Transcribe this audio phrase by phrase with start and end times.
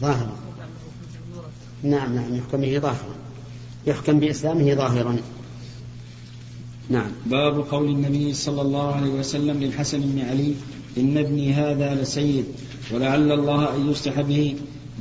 [0.00, 0.36] ظاهرا.
[1.82, 3.14] نعم نعم يحكم به ظاهرا.
[3.86, 5.16] يحكم بإسلامه ظاهرا.
[6.90, 7.10] نعم.
[7.26, 10.54] باب قول النبي صلى الله عليه وسلم للحسن بن علي
[10.98, 12.44] إن ابني هذا لسيد
[12.92, 14.54] ولعل الله أن يصلح به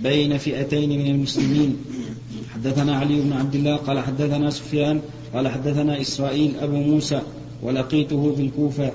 [0.04, 1.78] بين فئتين من المسلمين.
[2.54, 5.02] حدثنا علي بن عبد الله قال حدثنا سفيان
[5.34, 7.22] قال حدثنا إسرائيل أبو موسى
[7.62, 8.92] ولقيته بالكوفة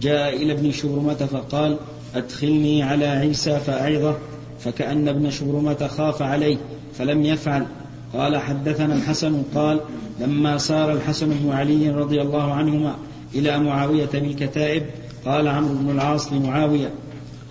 [0.00, 1.76] جاء إلى ابن شبرمة فقال
[2.14, 4.16] أدخلني على عيسى فأعظه.
[4.64, 6.56] فكأن ابن شبرمة خاف عليه
[6.94, 7.66] فلم يفعل.
[8.14, 9.80] قال حدثنا الحسن قال
[10.20, 12.94] لما سار الحسن بن علي رضي الله عنهما
[13.34, 14.82] إلى معاوية بالكتائب
[15.26, 16.90] قال عمرو بن العاص لمعاوية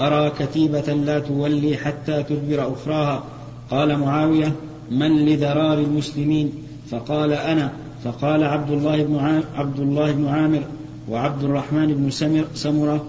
[0.01, 3.23] أرى كتيبة لا تولي حتى تدبر أخراها.
[3.71, 4.55] قال معاوية
[4.91, 6.53] من لذرار المسلمين؟
[6.91, 7.71] فقال أنا.
[8.03, 10.61] فقال عبد الله بن عبد الله بن عامر
[11.09, 13.05] وعبد الرحمن بن سمر سمرة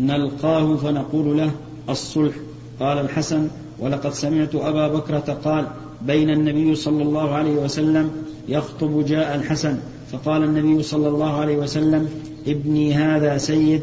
[0.00, 1.50] نلقاه فنقول له
[1.88, 2.34] الصلح.
[2.80, 5.66] قال الحسن ولقد سمعت أبا بكرة قال
[6.02, 8.10] بين النبي صلى الله عليه وسلم
[8.48, 9.78] يخطب جاء الحسن
[10.12, 12.08] فقال النبي صلى الله عليه وسلم
[12.46, 13.82] ابني هذا سيد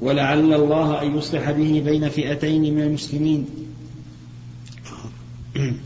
[0.00, 3.46] ولعل الله أن يصلح به بين فئتين من المسلمين.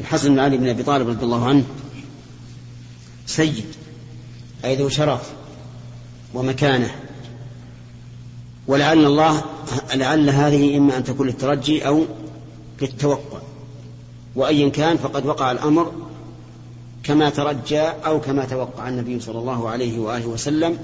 [0.00, 1.64] الحسن بن علي بن أبي طالب رضي الله عنه
[3.26, 3.64] سيد
[4.64, 5.32] أي ذو شرف
[6.34, 6.90] ومكانة.
[8.70, 9.42] ولعل الله
[9.94, 12.04] لعل هذه إما أن تكون للترجي أو
[12.82, 13.40] للتوقع.
[14.36, 15.92] وأيا كان فقد وقع الأمر
[17.02, 20.78] كما ترجى أو كما توقع النبي صلى الله عليه وآله وسلم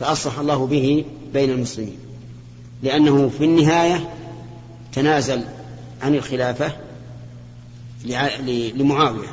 [0.00, 1.98] فأصلح الله به بين المسلمين.
[2.82, 4.14] لأنه في النهاية
[4.92, 5.44] تنازل
[6.02, 6.72] عن الخلافة
[8.74, 9.28] لمعاوية.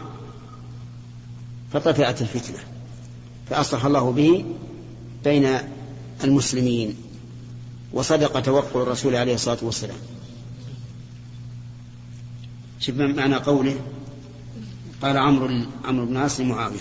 [1.73, 2.59] فطفئت الفتنة.
[3.50, 4.45] فأصلح الله به
[5.23, 5.58] بين
[6.23, 7.11] المسلمين.
[7.94, 9.97] وصدق توقع الرسول عليه الصلاة والسلام.
[12.80, 13.75] شوف معنى قوله
[15.02, 15.50] قال عمرو
[15.86, 16.80] عمرو بن عاص لمعاوية.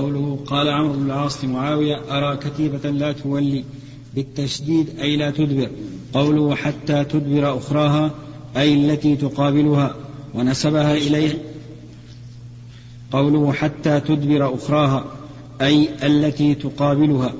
[0.00, 3.64] قوله قال عمرو بن العاص لمعاوية أرى كتيبة لا تولي
[4.14, 5.70] بالتشديد أي لا تدبر
[6.12, 8.10] قوله حتى تدبر أخراها
[8.56, 9.94] أي التي تقابلها
[10.34, 11.38] ونسبها إليه
[13.12, 15.04] قوله حتى تدبر أخراها
[15.60, 17.32] أي التي تقابلها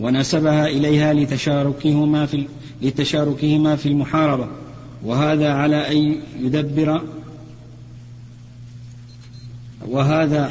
[0.00, 2.46] ونسبها إليها لتشاركهما في
[2.82, 4.46] لتشاركهما في المحاربة
[5.04, 7.02] وهذا على أن يدبر
[9.90, 10.50] وهذا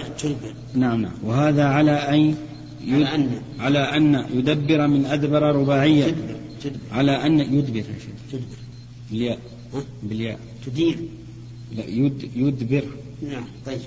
[0.75, 1.11] نعم نعم.
[1.23, 2.35] وهذا على أن
[2.91, 3.31] على أن.
[3.59, 6.15] على أن يدبر من أدبر رباعية.
[6.91, 7.83] على أن يدبر.
[8.31, 8.45] تدبر
[9.11, 9.39] بالياء.
[10.03, 10.39] بالياء.
[10.65, 10.97] تدير.
[11.77, 12.83] لا يد يدبر.
[13.31, 13.79] نعم طيب.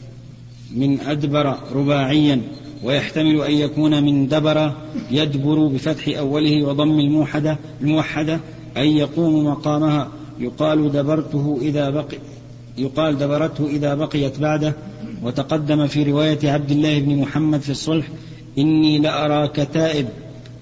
[0.76, 2.41] من أدبر رباعيا
[2.84, 4.72] ويحتمل أن يكون من دبر
[5.10, 8.41] يدبر بفتح أوله وضم الموحدة الموحدة
[8.76, 10.08] أن يقوم مقامها.
[10.41, 12.19] يقال دبرته إذا بقي
[12.78, 14.75] يقال دبرته إذا بقيت بعده.
[15.22, 18.06] وتقدم في رواية عبد الله بن محمد في الصلح
[18.58, 20.08] إني لأرى كتائب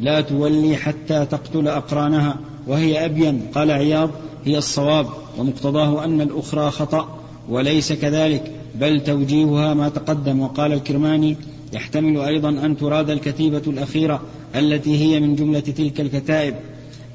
[0.01, 4.11] لا تولي حتى تقتل أقرانها وهي أبين قال عياض
[4.45, 5.07] هي الصواب
[5.39, 7.19] ومقتضاه أن الأخرى خطأ
[7.49, 11.37] وليس كذلك بل توجيهها ما تقدم وقال الكرماني
[11.73, 14.23] يحتمل أيضا أن تراد الكتيبة الأخيرة
[14.55, 16.55] التي هي من جملة تلك الكتائب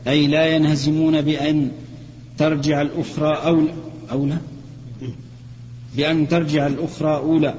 [0.08, 1.72] أي لا ينهزمون بأن
[2.38, 3.74] ترجع الأخرى أولى
[4.12, 4.38] أولى
[5.98, 7.56] بأن ترجع الأخرى أولى.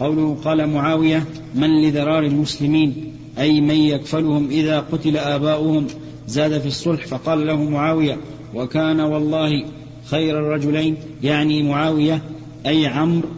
[0.00, 1.24] قوله قال معاوية
[1.54, 2.94] من لذرار المسلمين؟
[3.38, 5.86] أي من يكفلهم إذا قتل آباؤهم.
[6.28, 8.16] زاد في الصلح فقال له معاوية
[8.54, 9.64] وكان والله
[10.04, 10.96] خير الرجلين.
[11.22, 12.22] يعني معاوية
[12.66, 13.28] أي عمرو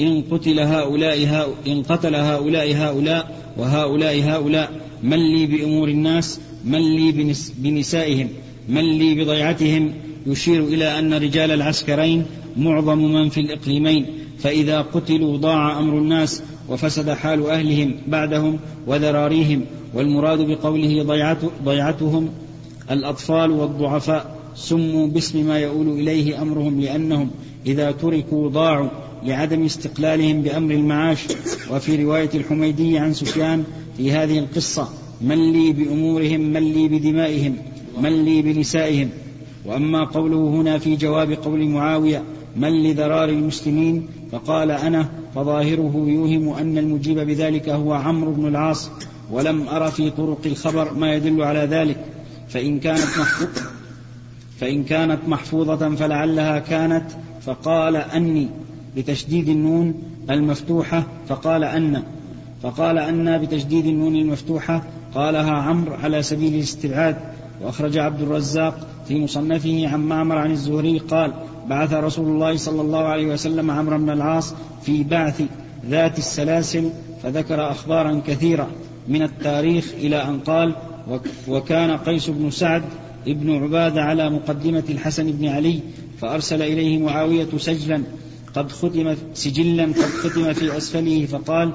[0.00, 4.70] إن قتل هؤلاء هؤلاء إن قتل هؤلاء هؤلاء وهؤلاء هؤلاء.
[5.02, 8.28] من لي بأمور الناس؟ من لي بنسائهم.
[8.68, 9.92] من لي بضيعتهم؟
[10.26, 12.26] يشير إلى أن رجال العسكرين
[12.56, 14.06] معظم من في الإقليمين
[14.38, 19.64] فإذا قتلوا ضاع أمر الناس وفسد حال أهلهم بعدهم وذراريهم
[19.94, 22.28] والمراد بقوله ضيعته ضيعتهم
[22.90, 27.30] الأطفال والضعفاء سموا باسم ما يؤول إليه أمرهم لأنهم
[27.66, 28.88] إذا تركوا ضاعوا
[29.24, 31.18] لعدم استقلالهم بأمر المعاش.
[31.70, 33.64] وفي رواية الحميدي عن سفيان
[33.96, 34.88] في هذه القصة
[35.20, 37.56] من لي بأمورهم من لي بدمائهم
[38.02, 39.10] من لي بنسائهم
[39.66, 42.22] وأما قوله هنا في جواب قول معاوية
[42.56, 48.90] من لذرار المسلمين؟ فقال أنا فظاهره يوهم أن المجيب بذلك هو عمرو بن العاص
[49.30, 52.04] ولم أر في طرق الخبر ما يدل على ذلك.
[52.48, 53.62] فإن كانت محفوظة
[54.60, 57.04] فإن كانت محفوظة فلعلها كانت
[57.40, 58.48] فقال أني
[58.96, 59.94] بتشديد النون
[60.30, 62.02] المفتوحة فقال أن
[62.62, 64.82] فقال أن بتشديد النون المفتوحة
[65.14, 67.16] قالها عمرو على سبيل الاستبعاد.
[67.62, 71.32] وأخرج عبد الرزاق في مصنفه عن معمر عن الزهري قال
[71.68, 75.42] بعث رسول الله صلى الله عليه وسلم عمرو بن العاص في بعث
[75.86, 76.90] ذات السلاسل
[77.22, 78.68] فذكر أخبارا كثيرة
[79.08, 80.74] من التاريخ إلى أن قال
[81.48, 82.82] وكان قيس بن سعد
[83.26, 85.80] ابن عبادة على مقدمة الحسن بن علي
[86.20, 88.02] فأرسل إليه معاوية سجلا
[88.54, 91.72] قد ختم سجلا قد ختم في أسفله فقال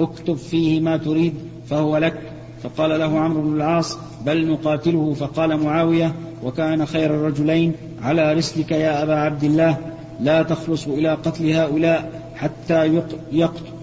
[0.00, 1.34] اكتب فيه ما تريد
[1.70, 2.32] فهو لك.
[2.64, 5.14] فقال له عمرو بن العاص بل نقاتله.
[5.14, 7.72] فقال معاوية وكان خير الرجلين
[8.02, 9.78] على رسلك يا أبا عبد الله.
[10.20, 13.04] لا تخلص إلى قتل هؤلاء حتى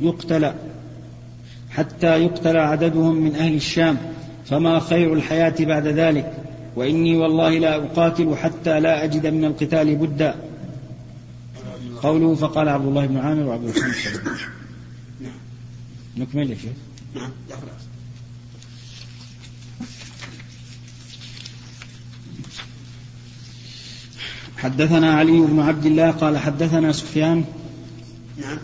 [0.01, 0.53] يقتل
[1.69, 3.97] حتى يقتل عددهم من أهل الشام.
[4.45, 6.33] فما خير الحياة بعد ذلك؟
[6.75, 10.35] وإني والله لا أقاتل حتى لا أجد من القتال بدا.
[12.01, 13.93] قوله فقال عبد الله بن عامر وعبد الرحمن
[16.17, 16.71] نكمل يا شيخ.
[17.15, 17.31] نعم
[24.61, 27.45] حدثنا علي بن عبد الله قال حدثنا سفيان.
[28.37, 28.57] نعم.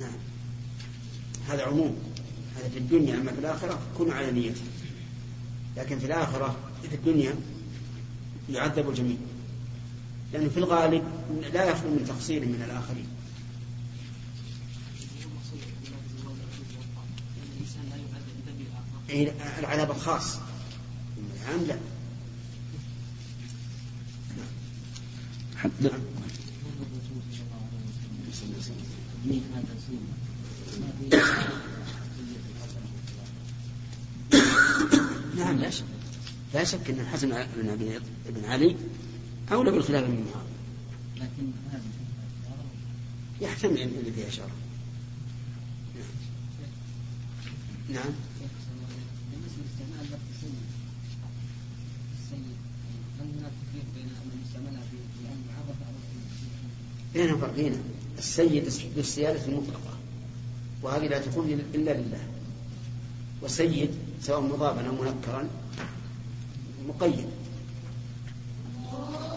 [0.00, 0.10] نعم.
[1.48, 1.96] هذا عموم.
[2.56, 4.62] هذا في الدنيا أما في الآخرة كن على نيته.
[5.76, 6.56] لكن في الآخرة
[6.90, 7.34] في الدنيا
[8.50, 9.16] يعذب الجميع.
[10.32, 11.02] لأنه في الغالب
[11.54, 13.11] لا يخلو من تقصير من الآخرين.
[19.58, 20.36] العذاب الخاص.
[21.44, 21.76] العام لا.
[25.80, 26.00] نعم.
[35.36, 35.84] نعم لا شك.
[36.54, 37.98] لا شك أن الحسن بن أبي
[38.28, 38.76] بن علي
[39.52, 40.52] أولى بالخلافه من معاويه
[41.16, 41.50] لكن
[43.40, 44.48] يحتمل ان فيها شر
[47.88, 48.12] نعم,
[49.90, 50.20] نعم.
[57.14, 57.76] بينهم فرقين
[58.18, 58.64] السيد
[59.48, 59.92] المطلقة.
[60.82, 62.20] وهذه لا تكون إلا لله.
[63.42, 63.90] وسيد
[64.22, 65.48] سواء مضافا أو منكرا
[66.88, 67.26] مقيد.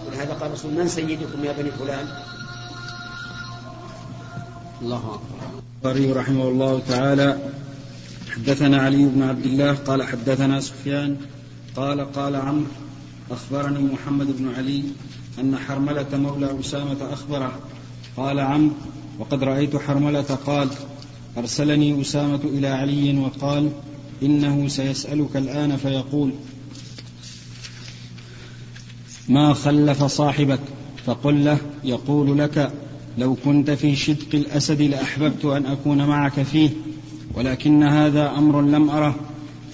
[0.08, 2.24] ولهذا قال رسول من سيدكم يا بني فلان؟
[4.82, 5.62] الله أكبر.
[6.14, 7.52] رحمه الله تعالى.
[8.36, 11.18] حدثنا علي بن عبد الله قال حدثنا سفيان
[11.76, 12.66] قال قال عمرو
[13.32, 14.84] أخبرني محمد بن علي
[15.40, 17.60] أن حرملة مولى أسامة أخبره.
[18.18, 18.74] قال عمرو
[19.20, 20.70] وقد رأيت حرملة قال
[21.38, 23.72] أرسلني أسامة إلى علي وقال
[24.24, 26.34] إنه سيسألك الآن فيقول
[29.30, 30.60] ما خلف صاحبك؟
[31.06, 32.72] فقل له يقول لك
[33.18, 36.70] لو كنت في شدق الأسد لأحببت أن أكون معك فيه
[37.36, 39.16] ولكن هذا أمر لم أره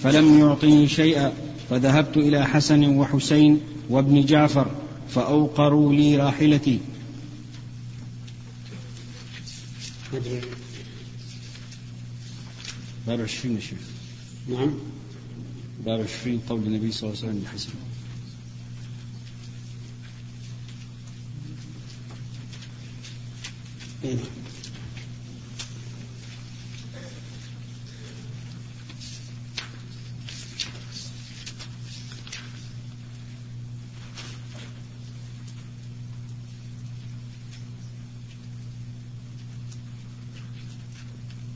[0.02, 1.32] فلم يعطني شيئا
[1.70, 3.60] فذهبت إلى حسن وحسين
[3.90, 4.70] وابن جعفر
[5.08, 6.78] فأوقروا لي راحلتي.
[13.06, 13.78] باب عشرين شيخ.
[14.48, 14.70] نعم.
[15.86, 17.70] باب عشرين قول النبي صلى الله عليه وسلم الحسن
[24.04, 24.16] إيه.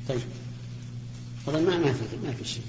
[0.08, 0.20] طيب
[1.46, 2.62] والله ما ما في ما في شيء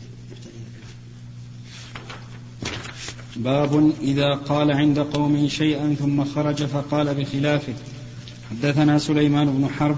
[3.48, 7.74] باب إذا قال عند قومه شيئا ثم خرج فقال بخلافه.
[8.50, 9.96] حدثنا سليمان بن حرب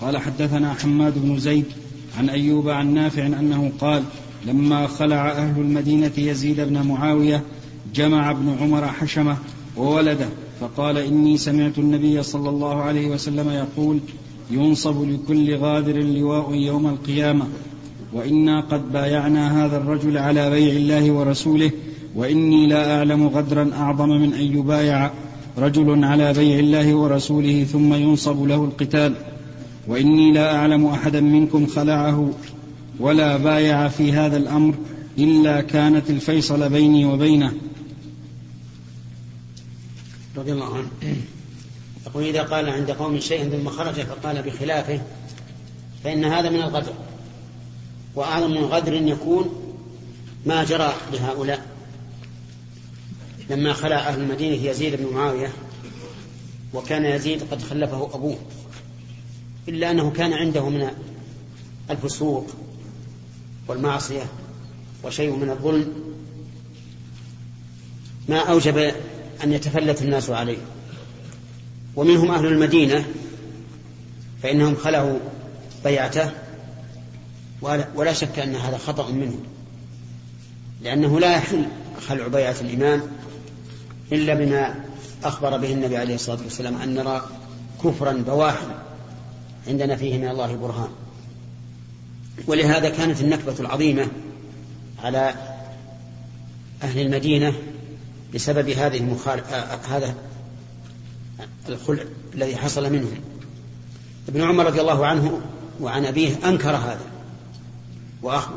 [0.00, 1.64] قال حدثنا حماد بن زيد
[2.18, 4.02] عن أيوب عن نافع أنه قال
[4.46, 7.42] لما خلع أهل المدينة يزيد بن معاوية
[7.94, 9.36] جمع ابن عمر حشمة
[9.76, 10.28] وولده
[10.60, 13.98] فقال إني سمعت النبي صلى الله عليه وسلم يقول
[14.50, 17.46] ينصب لكل غادر لواء يوم القيامة
[18.12, 21.70] وإنا قد بايعنا هذا الرجل على بيع الله ورسوله
[22.14, 25.10] وإني لا أعلم غدرا أعظم من أن يبايع
[25.58, 29.14] رجل على بيع الله ورسوله ثم ينصب له القتال.
[29.88, 32.30] وإني لا أعلم أحدا منكم خلعه
[33.00, 34.74] ولا بايع في هذا الأمر
[35.18, 37.52] إلا كانت الفيصل بيني وبينه.
[40.36, 41.16] رضي الله عنه.
[42.06, 45.00] يقول إذا قال عند قوم شيء ثم خرج فقال بخلافه
[46.04, 46.92] فإن هذا من الغدر.
[48.14, 49.48] وأعظم من الغدر يكون
[50.46, 51.69] ما جرى لهؤلاء.
[53.50, 55.52] لما خلع أهل المدينة يزيد بن معاوية
[56.74, 58.38] وكان يزيد قد خلفه أبوه
[59.68, 60.90] إلا أنه كان عنده من
[61.90, 62.46] الفسوق
[63.68, 64.24] والمعصية
[65.04, 65.92] وشيء من الظلم
[68.28, 68.78] ما أوجب
[69.44, 70.58] أن يتفلت الناس عليه.
[71.96, 73.04] ومنهم أهل المدينة
[74.42, 75.18] فإنهم خلوا
[75.84, 76.30] بيعته
[77.94, 79.38] ولا شك أن هذا خطأ منه
[80.82, 81.66] لأنه لا يحل
[82.08, 83.02] خلع بيعة الإمام
[84.12, 84.74] إلا بما
[85.24, 87.22] أخبر به النبي عليه الصلاة والسلام أن نرى
[87.84, 88.82] كفرا بواحا
[89.68, 90.90] عندنا فيه من الله برهان.
[92.46, 94.08] ولهذا كانت النكبة العظيمة
[95.04, 95.34] على
[96.82, 97.52] أهل المدينة
[98.34, 99.42] بسبب هذه المخال...
[99.88, 100.14] هذا
[101.68, 102.02] الخلع
[102.34, 103.20] الذي حصل منهم.
[104.28, 105.40] ابن عمر رضي الله عنه
[105.80, 107.00] وعن أبيه أنكر هذا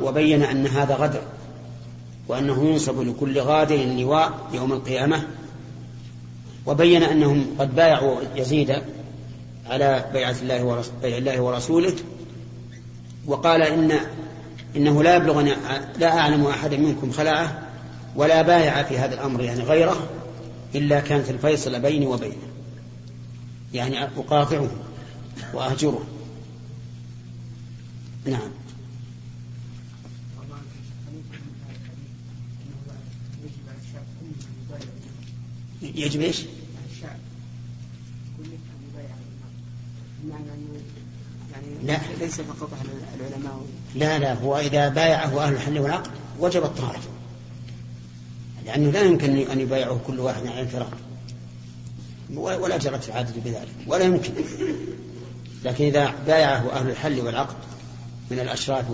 [0.01, 1.21] وبين أن هذا غدر
[2.27, 5.23] وأنه ينصب لكل غادر لواء يوم القيامة
[6.65, 8.75] وبين أنهم قد بايعوا يزيد
[9.69, 11.93] على بيعة الله, بيع الله ورسوله
[13.27, 13.99] وقال إن
[14.75, 15.53] إنه لا يبلغني
[15.99, 17.61] لا أعلم أحدا منكم خلعه
[18.15, 20.07] ولا بايع في هذا الأمر يعني غيره
[20.75, 22.53] إلا كانت الفيصل بيني وبينه.
[23.73, 24.69] يعني أقاطعه
[25.53, 26.03] وأهجره.
[28.25, 28.51] نعم.
[35.83, 36.41] يجب إيش؟
[41.83, 41.99] لا.
[42.19, 42.69] ليس فقط
[43.19, 43.65] العلماء.
[43.95, 46.99] لا لا هو إذا بايعه أهل الحل والعقد وجب الطهارة.
[48.65, 50.87] لأنه لا يمكن أن يبايعه كل واحد على انفراد
[52.33, 54.33] ولا جرت العادة بذلك ولا يمكن.
[55.65, 57.55] لكن إذا بايعه أهل الحل والعقد
[58.31, 58.85] من الأشراف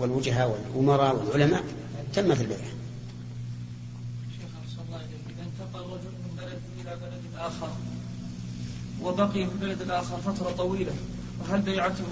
[0.00, 1.64] والوجهاء والأمراء والعلماء
[2.14, 2.60] تمت البيعة.
[7.38, 7.68] آخر
[9.02, 10.92] وبقي في البلد الآخر فترة طويلة.
[11.40, 12.04] وهل بيعته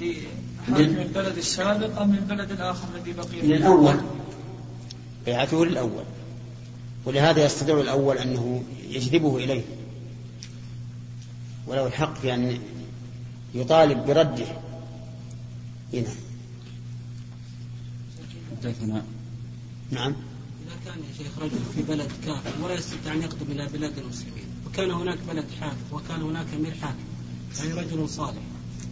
[0.00, 4.00] لحاكم البلد السابق أم للبلد الآخر الذي بقي للأول
[5.26, 6.04] بيعته للأول.
[7.04, 9.62] ولهذا يستدعي الأول أنه يجذبه إليه.
[11.66, 12.58] ولو الحق في أن
[13.54, 14.46] يطالب برده.
[18.82, 19.02] هنا.
[19.90, 20.14] نعم.
[20.98, 24.44] كان يا شيخ رجل في بلد كافر ولا يستطيع أن يقدم إلى بلاد المسلمين.
[24.66, 26.96] وكان هناك بلد حاكم وكان هناك أمير حاكم
[27.58, 28.42] يعني رجل صالح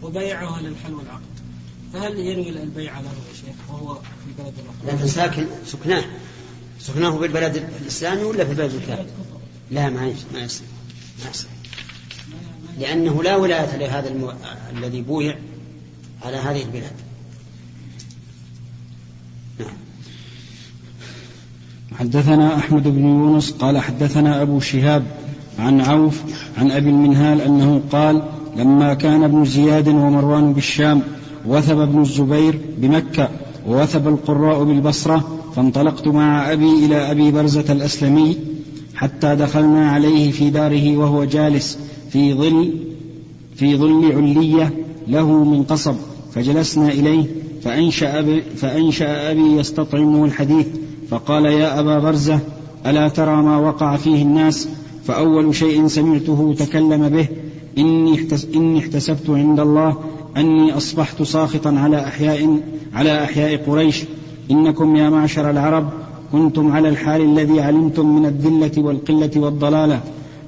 [0.02, 1.22] وبيعه على الحل والعقد.
[1.92, 6.04] فهل ينوي البيع له يا شيخ وهو في بلد الآخر؟ لكن ساكن سكناه.
[6.80, 9.06] سكناه في البلد الإسلامي ولا في البلد الكافر؟
[9.70, 10.00] لا ما
[10.32, 10.66] ما يصير
[11.24, 11.48] ما يصير
[12.78, 14.32] لأنه لا ولاية لهذا المو...
[14.72, 15.38] الذي بويع
[16.22, 16.96] على هذه البلاد.
[19.58, 19.85] نعم.
[21.92, 25.02] حدثنا أحمد بن يونس قال حدثنا أبو شهاب
[25.58, 26.22] عن عوف
[26.58, 28.22] عن أبي المنهال أنه قال
[28.56, 31.02] لما كان ابن زياد ومروان بالشام
[31.46, 33.28] وثب ابن الزبير بمكة
[33.68, 35.24] ووثب القراء بالبصرة
[35.56, 38.36] فانطلقت مع أبي إلى أبي برزة الأسلمي
[38.94, 41.78] حتى دخلنا عليه في داره وهو جالس
[42.10, 42.74] في ظل
[43.56, 44.72] في ظل علية
[45.08, 45.94] له من قصب
[46.32, 47.24] فجلسنا إليه
[47.62, 50.66] فأنشأ أبي, فأنشأ أبي يستطعمه الحديث
[51.10, 52.40] فقال يا أبا برزة
[52.86, 54.68] ألا ترى ما وقع فيه الناس؟
[55.04, 57.28] فأول شيء سمعته تكلم به
[57.78, 59.96] إني, إني احتسبت عند الله
[60.36, 62.60] أني أصبحت ساخطا على أحياء
[62.94, 64.04] على أحياء قريش.
[64.50, 65.90] إنكم يا معشر العرب
[66.32, 70.00] كنتم على الحال الذي علمتم من الذلة والقلة والضلالة.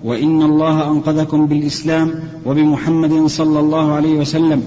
[0.04, 2.14] وإن الله أنقذكم بالإسلام
[2.46, 4.62] وبمحمد صلى الله عليه وسلم.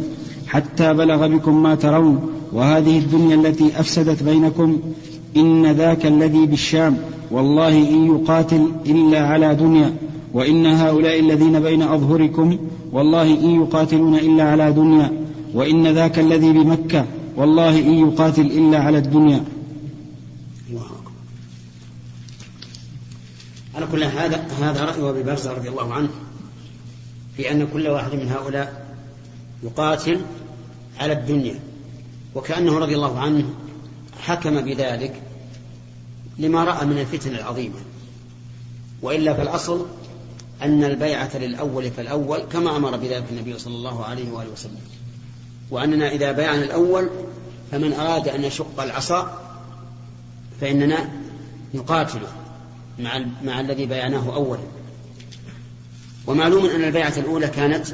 [0.47, 2.19] حتى بلغ بكم ما ترون.
[2.53, 4.79] وهذه الدنيا التي أفسدت بينكم
[5.37, 6.97] إن ذاك الذي بالشام
[7.31, 9.93] والله إن يقاتل إلا على دنيا
[10.33, 12.57] وإن هؤلاء الذين بين أظهركم
[12.91, 15.11] والله إن يقاتلون إلا على دنيا
[15.53, 19.43] وإن ذاك الذي بمكة والله إن يقاتل إلا على الدنيا.
[23.75, 26.09] على كل هذا هذا رأي أبي برزة رضي الله عنه
[27.37, 28.85] في أن كل واحد من هؤلاء
[29.63, 30.21] يقاتل
[30.99, 31.59] على الدنيا
[32.35, 33.45] وكأنه رضي الله عنه
[34.21, 35.21] حكم بذلك
[36.39, 37.79] لما رأى من الفتن العظيمة.
[39.01, 39.85] وإلا فالأصل
[40.61, 44.81] أن البيعة للأول فالأول كما أمر بذلك النبي صلى الله عليه وآله وسلم.
[45.71, 47.09] وأننا إذا بايعنا الأول
[47.71, 49.39] فمن أراد أن يشق العصا
[50.61, 51.09] فإننا
[51.73, 52.27] نقاتله
[52.99, 54.63] مع, مع الذي بايعناه أولا.
[56.27, 57.87] ومعلوم أن البيعة الأولى كانت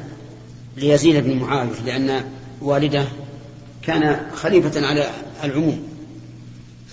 [0.76, 2.24] ليزيد بن معاوية لأن
[2.62, 3.04] والده
[3.82, 5.10] كان خليفة على
[5.44, 5.87] العموم.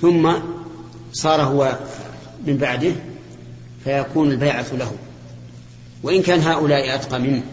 [0.02, 0.34] ثم
[1.14, 1.80] صار هو
[2.48, 2.92] من بعده
[3.84, 4.92] فيكون البيعة له.
[6.04, 7.44] وإن كان هؤلاء أتقى منه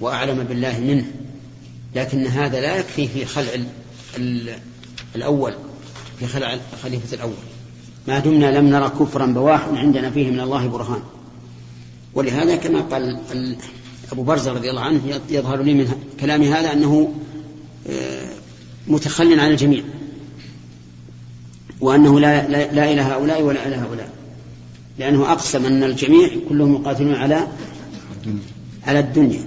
[0.00, 1.04] وأعلم بالله منه
[1.94, 3.50] لكن هذا لا يكفي في خلع
[5.16, 5.54] الأول
[6.18, 7.32] في خلع الخليفة الأول.
[8.08, 11.02] ما دمنا لم نرى كفرا بواح عندنا فيه من الله برهان.
[12.14, 13.18] ولهذا كما قال
[14.12, 17.14] أبو برزة رضي الله عنه يظهر لي من كلام هذا أنه
[17.90, 18.28] آه،
[18.88, 19.84] متخل عن الجميع.
[21.80, 24.10] وأنه لا, لا, لا إلى هؤلاء ولا إلى هؤلاء.
[24.98, 27.46] لأنه أقسم أن الجميع كلهم يقاتلون على
[28.86, 29.44] على الدنيا.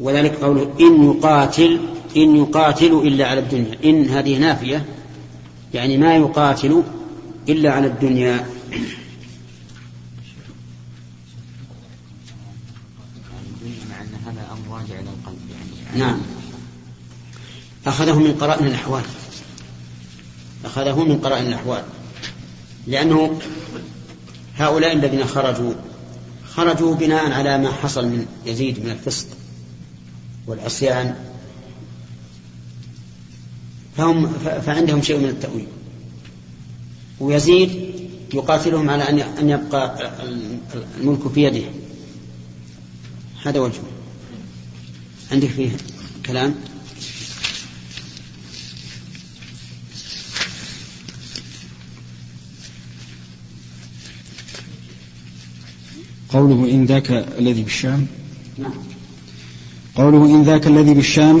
[0.00, 1.80] وذلك قوله إن يقاتل
[2.16, 3.78] إن يقاتل إلا على الدنيا.
[3.84, 4.86] إن هذه نافية.
[5.74, 6.82] يعني ما يقاتل
[7.48, 8.46] إلا على الدنيا.
[15.96, 16.18] نعم.
[17.86, 19.02] أخذه من قرائن الأحوال.
[20.64, 21.82] أخذه من قرائن الأحوال.
[22.86, 23.40] لأنه
[24.56, 25.72] هؤلاء الذين خرجوا
[26.54, 29.26] خرجوا بناء على ما حصل من يزيد من الفسق
[30.46, 31.14] والعصيان.
[33.96, 34.32] فهم
[34.66, 35.66] فعندهم شيء من التأويل.
[37.20, 37.70] ويزيد
[38.34, 40.12] يقاتلهم على أن أن يبقى
[41.00, 41.64] الملك في يده.
[43.44, 43.82] هذا وجهه.
[45.32, 45.70] عندك فيه
[46.26, 46.54] كلام؟
[56.32, 58.06] قوله إن ذاك الذي بالشام؟
[58.58, 58.72] نعم.
[59.96, 61.40] قوله إن ذاك الذي بالشام؟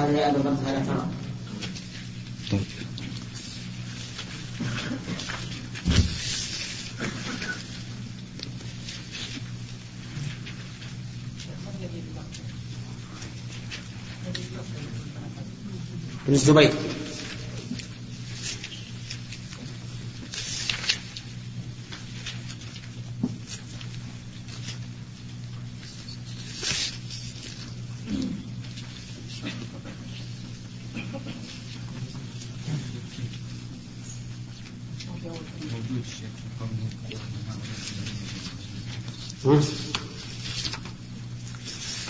[0.00, 0.56] هذا يا أبا
[0.86, 1.06] ترى
[2.50, 2.60] طيب.
[16.28, 16.72] بن الزبير.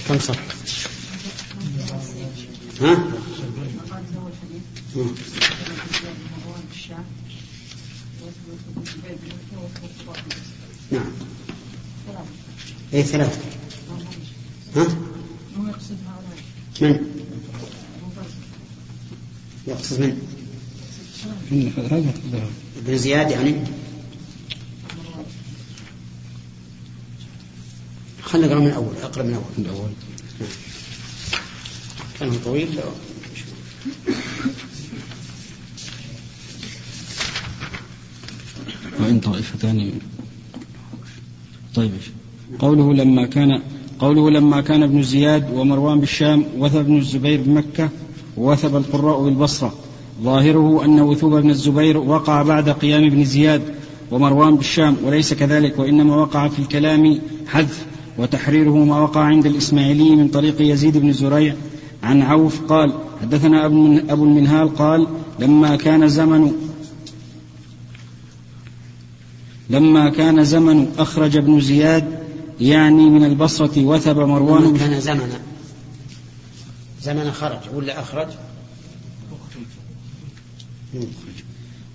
[0.08, 0.36] كم صح
[2.80, 2.94] ها
[10.92, 11.04] نعم
[12.94, 13.40] اي ثلاثة
[14.76, 14.86] ها
[16.80, 17.06] من
[19.66, 20.18] يقصد من
[22.76, 23.75] ابن زياد يعني
[29.16, 29.44] اقرا من الأول.
[29.58, 29.90] من الأول.
[32.20, 32.68] كان طويل.
[39.00, 39.92] وإن طائفتان.
[41.74, 41.90] طيب.
[42.58, 43.62] قوله لما كان
[43.98, 47.88] قوله لما كان ابن زياد ومروان بالشام وثب ابن الزبير بمكة
[48.36, 49.74] ووثب القراء بالبصرة.
[50.22, 53.62] ظاهره أن وثوب ابن الزبير وقع بعد قيام ابن زياد
[54.10, 57.95] ومروان بالشام وليس كذلك وإنما وقع في الكلام حذف.
[58.18, 61.54] وتحريره ما وقع عند الإسماعيلي من طريق يزيد بن زريع
[62.02, 65.06] عن عوف قال حدثنا أبو المنهال قال
[65.38, 66.52] لما كان زمن
[69.70, 72.18] لما كان زمن أخرج ابن زياد
[72.60, 75.32] يعني من البصرة وثب مروان لما كان زمن
[77.02, 78.28] زمن خرج ولا أخرج؟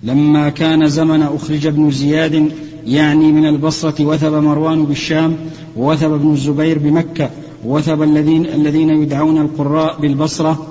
[0.02, 2.52] لما كان زمن أخرج ابن زياد
[2.86, 5.36] يعني من البصرة وثب مروان بالشام
[5.76, 7.30] ووثب ابن الزبير بمكة
[7.66, 10.66] ووثب الذين الذين يدعون القراء بالبصرة.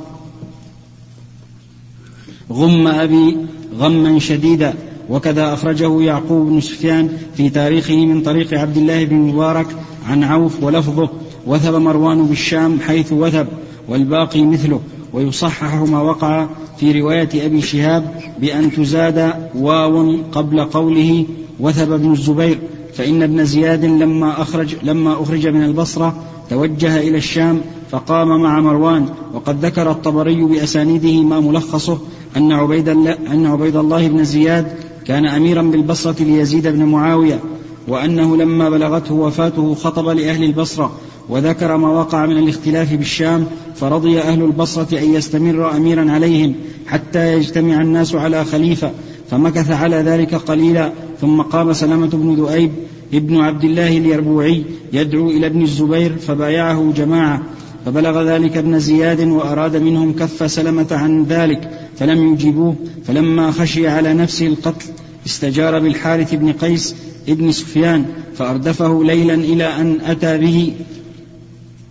[2.52, 3.38] غم أبي
[3.80, 4.74] غما شديدا
[5.10, 9.68] وكذا أخرجه يعقوب بن سفيان في تاريخه من طريق عبد الله بن مبارك
[10.10, 11.10] عن عوف ولفظه
[11.48, 13.48] وثب مروان بالشام حيث وثب
[13.88, 14.80] والباقي مثله
[15.14, 16.48] ويصحح ما وقع
[16.78, 21.26] في رواية أبي شهاب بأن تزاد واو قبل قوله
[21.62, 22.60] وثب ابن الزبير
[22.94, 26.16] فإن ابن زياد لما أخرج لما أخرج من البصرة
[26.50, 31.98] توجه إلى الشام فقام مع مروان وقد ذكر الطبري بأسانيده ما ملخصه
[32.38, 34.68] أن عبيد أن عبيد الله بن زياد
[35.06, 37.40] كان أميرا بالبصرة ليزيد بن معاوية
[37.88, 40.92] وأنه لما بلغته وفاته خطب لأهل البصرة
[41.30, 43.46] وذكر ما وقع من الاختلاف بالشام
[43.76, 46.56] فرضي أهل البصرة أن يستمر أميرا عليهم
[46.88, 48.92] حتى يجتمع الناس على خليفة
[49.30, 52.72] فمكث على ذلك قليلا ثم قام سلامة بن ذؤيب
[53.14, 57.42] ابن عبد الله اليربوعي يدعو إلى ابن الزبير فبايعه جماعة
[57.86, 64.14] فبلغ ذلك ابن زياد وأراد منهم كف سلمة عن ذلك فلم يجيبوه فلما خشي على
[64.14, 64.86] نفسه القتل
[65.26, 66.96] استجار بالحارث بن قيس
[67.30, 68.06] ابن سفيان
[68.36, 70.74] فأردفه ليلا إلى أن أتى به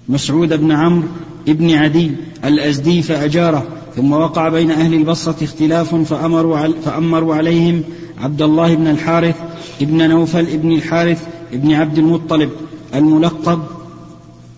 [0.08, 1.08] مسعود بن عمرو
[1.48, 2.10] ابن عدي
[2.44, 3.79] الأزدي فأجاره.
[4.00, 7.84] ثم وقع بين أهل البصرة اختلاف فأمروا, فأمروا عليهم
[8.18, 9.36] عبد الله بن الحارث
[9.80, 12.50] ابن نوفل ابن الحارث ابن عبد المطلب
[12.94, 13.66] الملقب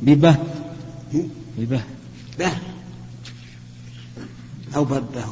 [0.03, 0.37] ببه.
[1.59, 1.81] ببه.
[2.39, 2.53] به.
[4.77, 5.25] أو ببه.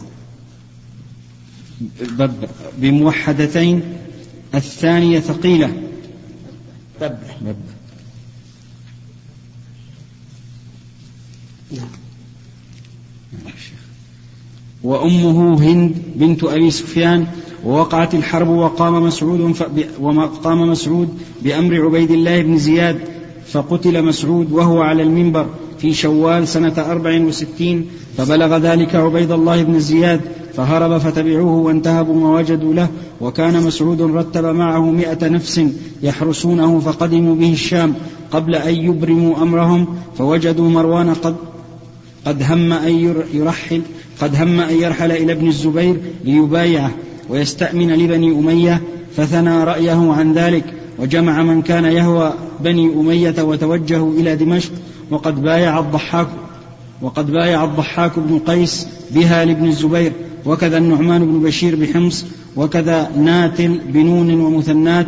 [2.00, 2.48] بب.
[2.78, 3.82] بموحدتين.
[4.54, 5.72] الثانية ثقيلة.
[7.00, 7.18] ببه.
[7.40, 7.56] بب
[11.70, 11.99] نعم.
[14.84, 17.26] وأمه هند بنت أبي سفيان
[17.64, 19.54] ووقعت الحرب وقام مسعود
[20.00, 21.08] وقام مسعود
[21.42, 22.98] بأمر عبيد الله بن زياد
[23.46, 25.46] فقتل مسعود وهو على المنبر
[25.78, 30.20] في شوال سنة أربع وستين فبلغ ذلك عبيد الله بن زياد
[30.54, 32.88] فهرب فتبعوه وانتهبوا ما وجدوا له
[33.20, 35.60] وكان مسعود رتب معه مئة نفس
[36.02, 37.94] يحرسونه فقدموا به الشام
[38.32, 39.86] قبل أن يبرموا أمرهم
[40.18, 41.36] فوجدوا مروان قد
[42.26, 43.82] قد هم أن يرحل
[44.20, 46.90] قد هم أن يرحل إلى ابن الزبير ليبايعه
[47.28, 48.82] ويستأمن لبني أمية
[49.16, 50.64] فثنى رأيه عن ذلك
[50.98, 54.72] وجمع من كان يهوى بني أمية وتوجهوا إلى دمشق
[55.10, 56.28] وقد بايع الضحاك
[57.02, 60.12] وقد بايع الضحاك بن قيس بها لابن الزبير
[60.46, 62.24] وكذا النعمان بن بشير بحمص
[62.56, 65.06] وكذا ناتل بنون ومثنات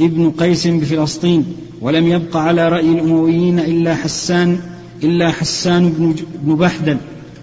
[0.00, 1.44] ابن قيس بفلسطين
[1.80, 4.58] ولم يبق على رأي الأمويين إلا حسان
[5.02, 6.14] إلا حسان
[6.44, 6.96] بن بحدل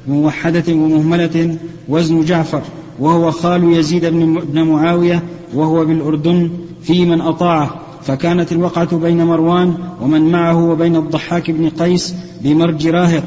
[0.08, 1.58] بموحدة ومهملة
[1.89, 2.62] وزن جعفر
[3.00, 6.50] وهو خال يزيد بن معاوية وهو بالأردن
[6.84, 7.80] في من أطاعه.
[8.02, 13.24] فكانت الوقعة بين مروان ومن معه وبين الضحاك بن قيس بمرج راهط.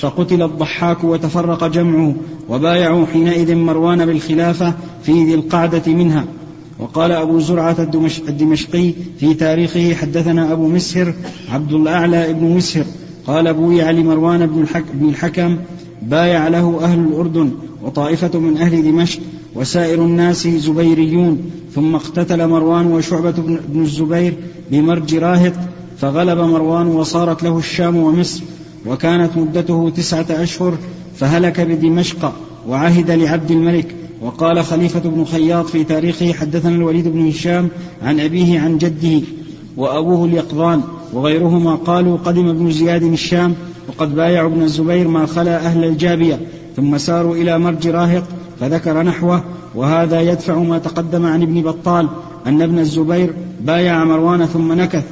[0.00, 2.14] فقتل الضحاك وتفرق جمعه
[2.48, 6.24] وبايعوا حينئذ مروان بالخلافة في ذي القعدة منها.
[6.78, 7.76] وقال أبو زرعة
[8.28, 11.14] الدمشقي في تاريخه حدثنا أبو مسهر
[11.52, 12.84] عبد الأعلى بن مسهر
[13.26, 14.46] قال بويع لمروان
[14.94, 15.56] بن الحكم
[16.02, 17.50] بايع له أهل الأردن
[17.82, 19.20] وطائفة من أهل دمشق
[19.54, 23.30] وسائر الناس زبيريون ثم اقتتل مروان وشعبة
[23.68, 24.34] بن الزبير
[24.70, 25.52] بمرج راهط
[25.98, 28.42] فغلب مروان وصارت له الشام ومصر
[28.86, 30.74] وكانت مدته تسعة أشهر
[31.16, 32.32] فهلك بدمشق
[32.68, 33.94] وعهد لعبد الملك.
[34.22, 37.68] وقال خليفة بن خياط في تاريخه حدثنا الوليد بن هشام
[38.02, 39.26] عن أبيه عن جده
[39.76, 40.82] وأبوه اليقظان.
[41.12, 43.54] وغيرهما قالوا قدم ابن زياد الشام
[43.88, 46.40] وقد بايعوا ابن الزبير ما خلا أهل الجابية
[46.76, 48.24] ثم ساروا إلى مرج راهق
[48.60, 49.42] فذكر نحوه
[49.74, 52.08] وهذا يدفع ما تقدم عن ابن بطال
[52.46, 55.04] أن ابن الزبير بايع مروان ثم نكث.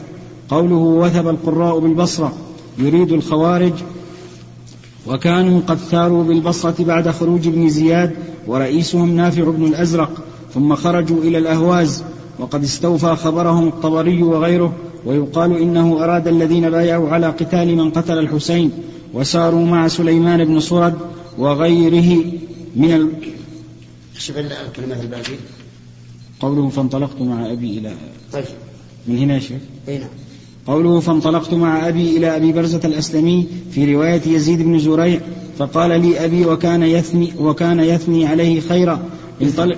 [0.48, 2.32] قوله وثب القراء بالبصرة
[2.78, 3.72] يريد الخوارج
[5.06, 8.10] وكانوا قد ثاروا بالبصرة بعد خروج ابن زياد
[8.46, 10.10] ورئيسهم نافع بن الأزرق
[10.54, 12.04] ثم خرجوا إلى الأهواز
[12.38, 14.72] وقد استوفى خبرهم الطبري وغيره.
[15.06, 18.70] ويقال إنه أراد الذين بايعوا على قتال من قتل الحسين
[19.14, 20.94] وساروا مع سليمان بن صرد
[21.38, 22.24] وغيره
[22.76, 23.08] من ال...
[24.66, 25.36] الكلمات الباقية
[26.40, 27.92] قوله فانطلقت مع أبي إلى
[28.32, 28.44] طيب
[29.06, 30.08] من هنا يا شيخ؟ أي نعم
[30.66, 35.20] قوله فانطلقت مع أبي إلى أبي برزة الأسلمي في رواية يزيد بن زريع
[35.58, 39.02] فقال لي أبي وكان يثني وكان يثني عليه خيرا
[39.42, 39.76] انطلق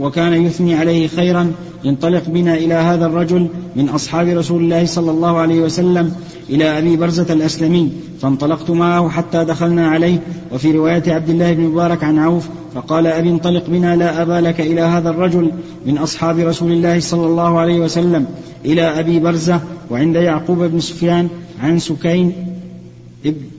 [0.00, 1.52] وكان يثني عليه خيرا
[1.86, 6.12] انطلق بنا إلى هذا الرجل من أصحاب رسول الله صلى الله عليه وسلم
[6.50, 10.20] إلى أبي برزة الأسلمي فانطلقت معه حتى دخلنا عليه
[10.52, 14.60] وفي رواية عبد الله بن مبارك عن عوف فقال أبي انطلق بنا لا أبا لك
[14.60, 15.50] إلى هذا الرجل
[15.86, 18.26] من أصحاب رسول الله صلى الله عليه وسلم
[18.64, 19.60] إلى أبي برزة
[19.90, 21.28] وعند يعقوب بن سفيان
[21.62, 22.49] عن سكين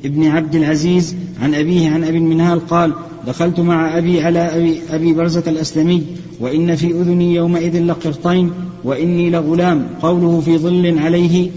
[0.06, 2.94] ابن عبد العزيز عن أبيه عن أبي المنهال قال
[3.28, 6.04] دخلت مع أبي على أبي, أبي برزة الأسلمي
[6.40, 8.52] وإن في أذني يومئذ لقرطين
[8.84, 11.50] وإني لغلام قوله في ظل عليه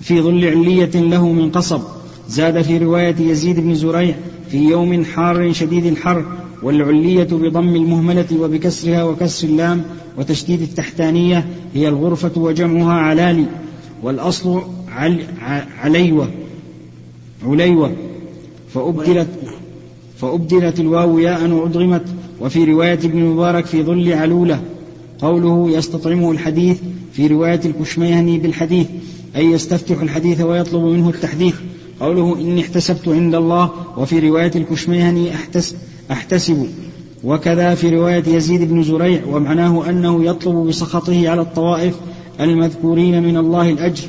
[0.00, 1.80] في ظل علية له من قصب.
[2.28, 4.14] زاد في رواية يزيد بن زريع
[4.50, 6.24] في يوم حار شديد الحر
[6.62, 9.82] والعلية بضم المهملة وبكسرها وكسر اللام
[10.18, 13.46] وتشديد التحتانية هي الغرفة وجمعها علالي
[14.02, 15.22] والأصل عل
[15.80, 16.28] عليوة.
[17.44, 17.92] عليوة
[18.74, 19.28] فأبدلت
[20.18, 22.04] فأبدلت الواو ياء وأدغمت.
[22.40, 24.60] وفي رواية ابن مبارك في ظل علولة
[25.18, 26.78] قوله يستطعمه الحديث
[27.12, 28.86] في رواية الكشميهني بالحديث
[29.36, 31.54] أي يستفتح الحديث ويطلب منه التحديث.
[32.00, 35.76] قوله إني احتسبت عند الله وفي رواية الكشميهني أحتسب,
[36.10, 36.66] أحتسب.
[37.24, 41.94] وكذا في رواية يزيد بن زريع ومعناه أنه يطلب بسخطه على الطوائف
[42.40, 44.04] المذكورين من الله الأجر.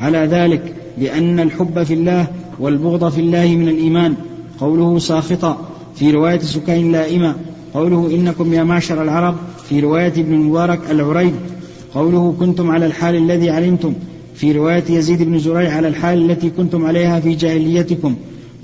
[0.00, 2.26] على ذلك لأن الحب في الله
[2.60, 4.14] والبغض في الله من الإيمان.
[4.60, 7.34] قوله ساخطا في رواية سكين لائمة.
[7.74, 9.36] قوله إنكم يا معشر العرب
[9.68, 11.32] في رواية ابن المبارك العريب
[11.94, 13.94] قوله كنتم على الحال الذي علمتم
[14.34, 18.14] في رواية يزيد بن زريع على الحال التي كنتم عليها في جاهليتكم.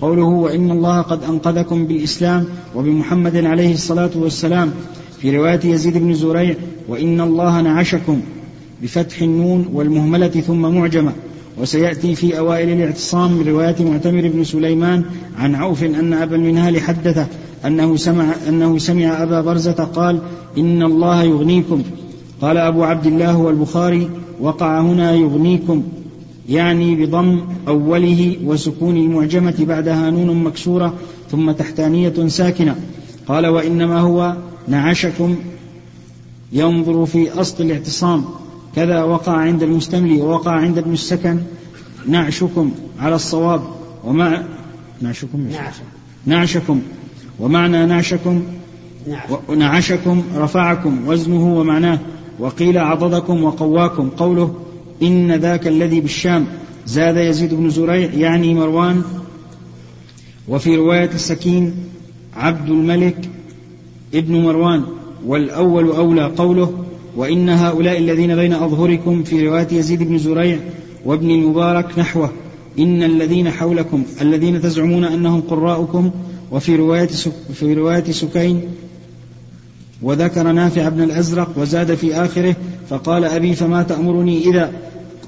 [0.00, 4.70] قوله وإن الله قد أنقذكم بالإسلام وبمحمد عليه الصلاة والسلام
[5.20, 6.54] في رواية يزيد بن زريع.
[6.88, 8.20] وإن الله نعشكم
[8.82, 11.12] بفتح النون والمهملة ثم معجمة.
[11.60, 15.04] وسيأتي في أوائل الاعتصام من رواية معتمر بن سليمان
[15.38, 17.26] عن عوف أن أبا المنهال حدثه
[17.66, 20.20] أنه سمع, أنه سمع أبا برزة قال
[20.58, 21.82] إن الله يغنيكم.
[22.40, 25.82] قال أبو عبد الله والبخاري وقع هنا يغنيكم.
[26.48, 30.94] يعني بضم أوله وسكون المعجمة بعدها نون مكسورة
[31.30, 32.76] ثم تحتانية ساكنة.
[33.28, 34.36] قال وإنما هو
[34.68, 35.36] نعشكم
[36.52, 38.24] ينظر في أصل الاعتصام.
[38.76, 41.38] كذا وقع عند المستملي ووقع عند ابن السكن
[42.08, 43.62] نعشكم على الصواب.
[44.04, 44.42] ومع
[45.00, 45.48] نعشكم
[46.26, 46.80] نعشكم.
[47.40, 48.42] ومعنى نعشكم؟
[49.56, 51.98] نعشكم رفعكم وزنه ومعناه.
[52.38, 54.08] وقيل عضدكم وقواكم.
[54.08, 54.54] قوله
[55.02, 56.46] إن ذاك الذي بالشام
[56.86, 59.02] زاد يزيد بن زريع يعني مروان.
[60.48, 61.74] وفي رواية السكين
[62.36, 63.30] عبد الملك
[64.14, 64.84] ابن مروان
[65.26, 66.84] والأول أولى قوله
[67.16, 70.58] وإن هؤلاء الذين بين أظهركم في رواية يزيد بن زريع
[71.04, 72.30] وابن المبارك نحوه
[72.78, 76.10] إن الذين حولكم الذين تزعمون أنهم قراءكم
[76.50, 77.08] وفي رواية
[77.54, 78.60] في رواية سكين
[80.02, 82.56] وذكر نافع بن الأزرق وزاد في آخره
[82.88, 84.72] فقال أبي فما تأمرني إذا؟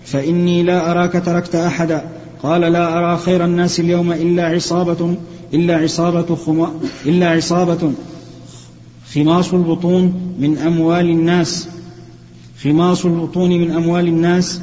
[0.04, 2.04] فإني لا أراك تركت أحدا.
[2.42, 5.16] قال لا أرى خير الناس اليوم إلا عصابة
[5.54, 6.70] إلا عصابة خما
[7.06, 7.92] إلا عصابة
[9.14, 11.68] خماص البطون من أموال الناس.
[12.62, 14.60] خماص البطون من أموال الناس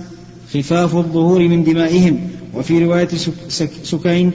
[0.53, 2.19] خفاف الظهور من دمائهم.
[2.53, 3.07] وفي رواية
[3.83, 4.31] سكين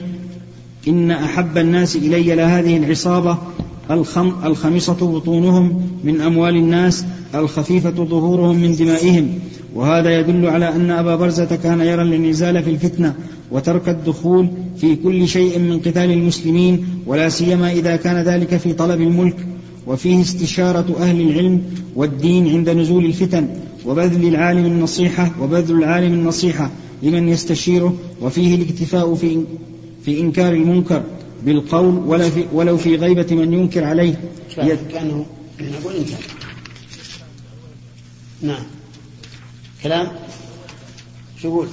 [0.87, 3.37] إن أحب الناس إلي لهذه العصابة
[3.91, 9.39] الخم الخمصة بطونهم من أموال الناس الخفيفة ظهورهم من دمائهم.
[9.75, 13.15] وهذا يدل على أن أبا برزة كان يرى الانعزال في الفتنة
[13.51, 19.01] وترك الدخول في كل شيء من قتال المسلمين ولا سيما إذا كان ذلك في طلب
[19.01, 19.47] الملك.
[19.87, 23.47] وفيه استشارة أهل العلم والدين عند نزول الفتن
[23.85, 26.71] وبذل العالم النصيحة وبذل العالم النصيحة
[27.03, 29.43] لمن يستشيره وفيه الاكتفاء في
[30.05, 31.03] في إنكار المنكر
[31.45, 34.21] بالقول ولا في ولو في غيبة من ينكر عليه.
[34.91, 35.25] كأنه
[35.61, 36.17] نقول إنتهى.
[38.41, 38.63] نعم.
[39.83, 40.07] كلام؟
[41.41, 41.67] شو يقول؟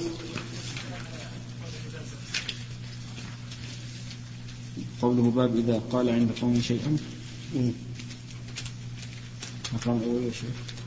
[5.03, 6.97] قوله باب إذا قال عند قوم شيئا.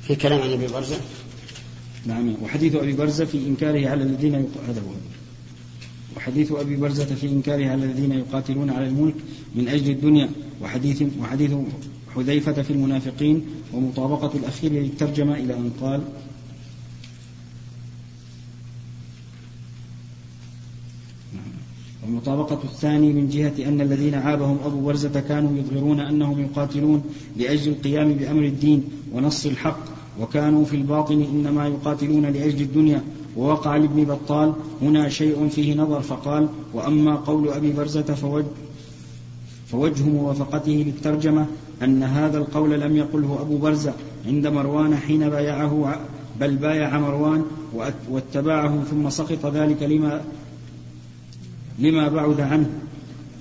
[0.02, 0.98] في كلام عن أبي برزة؟
[2.06, 2.36] نعم.
[2.44, 4.36] وحديث أبي برزة في إنكاره على الذين
[4.67, 4.94] هذا هو.
[6.17, 9.15] وحديث أبي برزة في إنكاره على الذين يقاتلون على الملك
[9.56, 10.30] من أجل الدنيا.
[10.62, 11.52] وحديث وحديث
[12.15, 16.02] حذيفة في المنافقين ومطابقة الأخير للترجمة إلى أن قال
[22.03, 27.03] والمطابقة الثاني من جهة أن الذين عابهم أبو برزة كانوا يظهرون أنهم يقاتلون
[27.37, 28.83] لأجل القيام بأمر الدين
[29.13, 29.79] ونص الحق
[30.19, 33.03] وكانوا في الباطن إنما يقاتلون لأجل الدنيا.
[33.37, 38.45] ووقع لابن بطال هنا شيء فيه نظر فقال وأما قول أبي برزة فوجه,
[39.67, 41.45] فوجه موافقته للترجمة
[41.83, 43.93] أن هذا القول لم يقله أبو برزة
[44.27, 45.95] عند مروان حين بايعه
[46.39, 47.43] بل بايع مروان
[48.09, 50.21] واتبعه ثم سقط ذلك لما
[51.82, 52.70] لما بعد عنه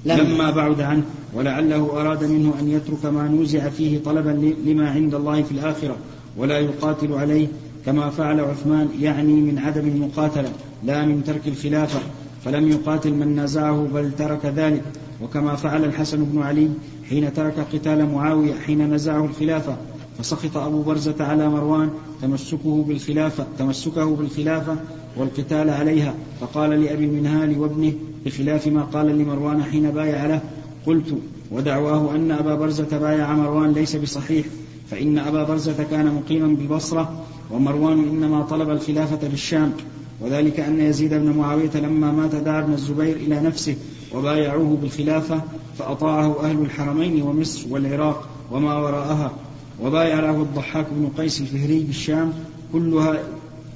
[0.04, 1.02] لما بعد عنه
[1.34, 5.96] ولعله أراد منه أن يترك ما نوزع فيه طلبا لما عند الله في الآخرة
[6.36, 7.46] ولا يقاتل عليه
[7.86, 10.50] كما فعل عثمان يعني من عدم المقاتلة
[10.84, 12.00] لا من ترك الخلافة
[12.44, 14.82] فلم يقاتل من نازعه بل ترك ذلك.
[15.22, 16.68] وكما فعل الحسن بن علي
[17.08, 19.76] حين ترك قتال معاوية حين نزعه الخلافة
[20.18, 21.90] فسخط أبو برزة على مروان
[22.22, 24.76] تمسكه بالخلافة تمسكه بالخلافة
[25.16, 26.14] والقتال عليها.
[26.40, 27.92] فقال لأبي المنهال وابنه
[28.26, 30.40] بخلاف ما قال لمروان حين بايع له
[30.86, 31.14] قلت
[31.50, 34.46] ودعواه أن أبا برزة بايع مروان ليس بصحيح
[34.90, 39.72] فإن أبا برزة كان مقيما بالبصرة ومروان إنما طلب الخلافة بالشام.
[40.20, 43.76] وذلك أن يزيد بن معاوية لما مات دعا ابن الزبير إلى نفسه
[44.14, 45.42] وبايعوه بالخلافة
[45.78, 49.32] فأطاعه أهل الحرمين ومصر والعراق وما وراءها.
[49.82, 52.32] وبايع له الضحاك بن قيس الفهري بالشام
[52.72, 53.18] كلها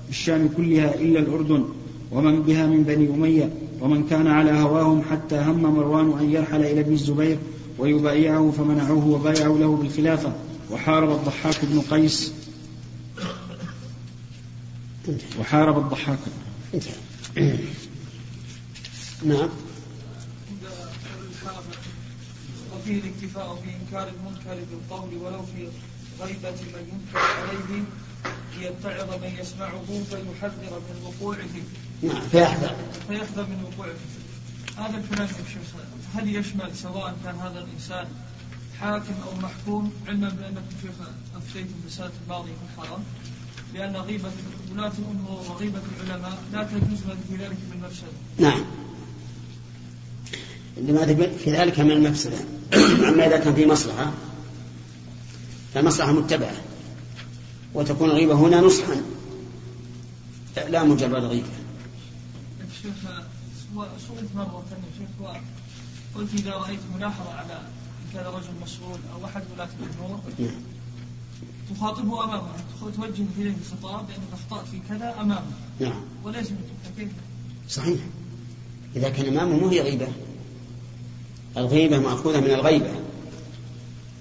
[0.07, 1.65] بالشام كلها إلا الأردن
[2.11, 6.81] ومن بها من بني أمية ومن كان على هواهم حتى هم مروان أن يرحل إلى
[6.81, 7.39] ابن الزبير
[7.79, 10.33] ويبايعه فمنعوه وبايعوا له بالخلافة
[10.71, 12.33] وحارب الضحاك بن قيس.
[15.41, 16.19] وحارب الضحاك.
[19.25, 19.49] نعم.
[22.77, 25.69] وفيه الاكتفاء في إنكار المنكر بالقول ولو في
[26.21, 27.85] غيبة من ينكر عليه
[28.59, 31.55] ليتعظ من يسمعه فيحذر من وقوعه.
[32.03, 32.77] نعم فيحذر.
[33.09, 33.95] فيحذر من وقوعه.
[34.77, 35.75] هذا الكلام يا شيخ
[36.15, 38.07] هل يشمل سواء كان هذا الإنسان
[38.81, 43.03] حاكم أو محكوم؟ علما بأنكم شيخ أفتيتم بالسنة الماضية في الحرم
[43.75, 44.31] لأن غيبة
[44.73, 46.99] ولاة الأمور وغيبة العلماء لا تجوز
[47.29, 48.09] في ذلك من مفسدة.
[48.39, 48.65] نعم.
[50.77, 52.37] لما في ذلك من المفسدة
[53.09, 54.13] أما إذا كان في مصلحة
[55.75, 56.57] فالمصلحة متبعة.
[57.75, 59.03] وتكون الغيبة هنا نصحا.
[60.69, 61.49] لا مجرد غيبة.
[62.83, 62.95] شيخ
[64.09, 64.65] سئلت مرة
[64.99, 65.31] شيخ
[66.15, 67.61] قلت إذا رأيت ملاحظة على
[68.15, 70.51] كان رجل مسؤول أو أحد ولاة الأمور نعم.
[71.71, 72.49] تخاطبه أمامه.
[72.81, 75.53] توجه إليه الخطاب بأنك أخطأت في كذا أمامه.
[75.81, 76.01] نعم.
[76.25, 76.49] وليس
[76.97, 77.09] كيف
[77.69, 78.01] صحيح.
[78.97, 80.09] إذا كان أمامه مو هي غيبة.
[81.57, 82.95] الغيبة مأخوذة من الغيبة.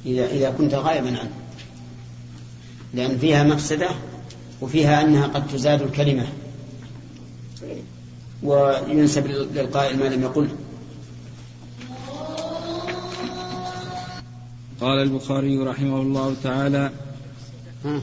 [0.06, 1.43] إذا إذا كنت غائبا عنه.
[2.94, 3.90] لأن فيها مفسدة
[4.62, 6.28] وفيها أنها قد تزاد الكلمة.
[8.44, 10.50] وينسب للقائل ما لم يقل.
[14.82, 16.92] قال البخاري رحمه الله تعالى
[17.86, 18.02] ها.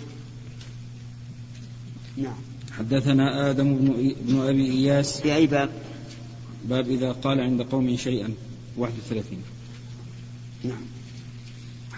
[2.17, 2.37] نعم.
[2.79, 5.21] حدثنا آدم بن, بن أبي إياس.
[5.21, 5.71] في أي باب؟
[6.65, 8.29] باب إذا قال عند قوم شيئا.
[8.77, 9.43] 31
[10.65, 11.00] نعم.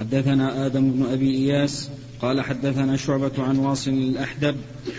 [0.03, 1.91] حدثنا آدم بن أبي إياس
[2.23, 4.57] قال حدثنا شعبة عن واصل الأحدب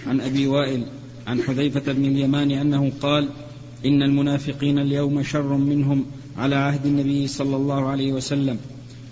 [0.07, 0.85] عن أبي وائل
[1.27, 3.29] عن حذيفة بن اليمان أنه قال
[3.85, 6.05] إن المنافقين اليوم شر منهم
[6.37, 8.57] على عهد النبي صلى الله عليه وسلم.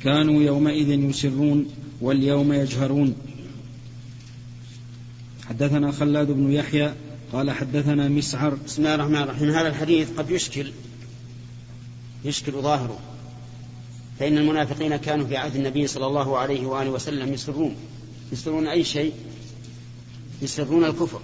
[0.04, 1.66] كانوا يومئذ يسرون
[2.02, 3.16] واليوم يجهرون.
[5.50, 6.94] حدثنا خلاد بن يحيى
[7.34, 8.58] قال حدثنا مسعر.
[8.66, 9.50] بسم الله الرحمن الرحيم.
[9.50, 10.72] هذا الحديث قد يشكل
[12.26, 13.00] يشكل ظاهره.
[14.22, 17.76] فإن المنافقين كانوا في عهد النبي صلى الله عليه وآله وسلم يسرون.
[18.32, 19.14] يسرون أي شيء؟
[20.42, 21.20] يسرون الكفر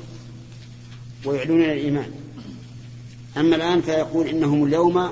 [1.25, 2.12] ويعلنون الإيمان.
[3.38, 5.10] أما الآن فيقول إنهم اليوم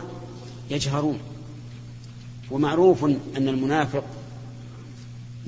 [0.72, 1.20] يجهرون.
[2.52, 4.04] ومعروف أن المنافق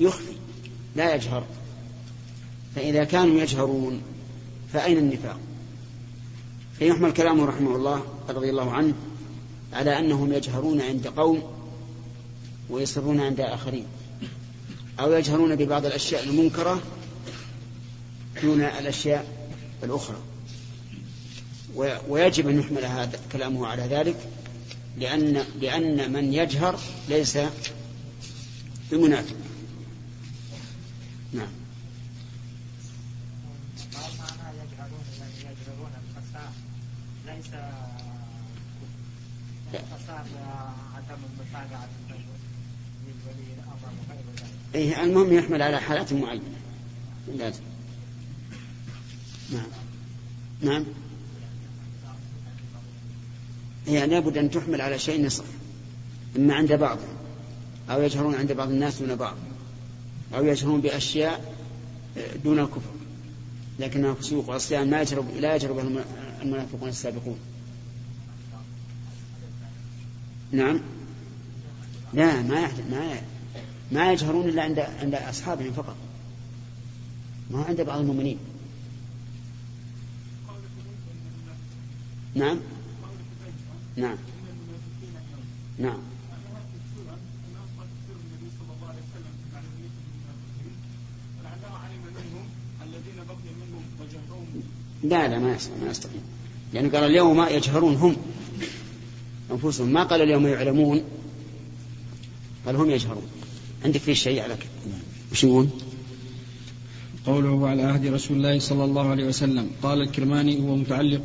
[0.00, 0.32] يخفي
[0.96, 1.44] لا يجهر.
[2.76, 4.02] فإذا كانوا يجهرون
[4.72, 5.38] فأين النفاق؟
[6.78, 8.94] فيحمل كلامه رحمه الله رضي الله عنه
[9.72, 11.57] على أنهم يجهرون عند قوم
[12.70, 13.86] ويصرون عند آخرين.
[15.00, 16.82] أو يجهرون ببعض الأشياء المنكرة
[18.42, 19.26] دون الأشياء
[19.82, 20.18] الأخرى.
[22.08, 24.16] ويجب أن يحمل هذا كلامه على ذلك
[24.98, 26.78] لأن لأن من يجهر
[27.08, 27.38] ليس
[28.90, 29.36] بمنافق.
[31.32, 31.48] نعم.
[44.74, 46.42] إيه المهم يحمل على حالات معينة.
[47.36, 47.62] لازم
[49.52, 49.66] نعم.
[50.60, 50.84] نعم.
[53.86, 55.44] هي لابد أن تحمل على شيء نصف
[56.36, 56.98] إما عند بعض
[57.90, 59.36] أو يجهرون عند بعض الناس دون بعض
[60.34, 61.54] أو يجهرون بأشياء
[62.44, 62.90] دون الكفر
[63.78, 65.98] لكنها فسوق وعصيان ما يجرب لا يجرب
[66.42, 67.38] المنافقون السابقون.
[70.52, 70.80] نعم.
[72.14, 73.20] لا ما ما
[73.92, 75.96] ما يجهرون إلا عند عند أصحابهم فقط.
[77.50, 78.38] ما عند بعض المؤمنين.
[82.34, 82.58] نعم.
[83.96, 84.16] نعم.
[85.78, 85.98] نعم.
[95.02, 96.20] لا لا ما يستطيع ما يستطيع.
[96.72, 98.16] لأنه قال اليوم يجهرون هم.
[99.50, 99.92] أنفسهم.
[99.92, 101.17] ما قال اليوم يعلمون؟
[102.68, 103.22] قال هم يجهرون.
[103.84, 104.94] عندك في شيء على كده
[105.32, 105.68] وش يقول؟
[107.26, 109.70] قوله على عهد رسول الله صلى الله عليه وسلم.
[109.82, 111.24] قال الكرماني هو متعلق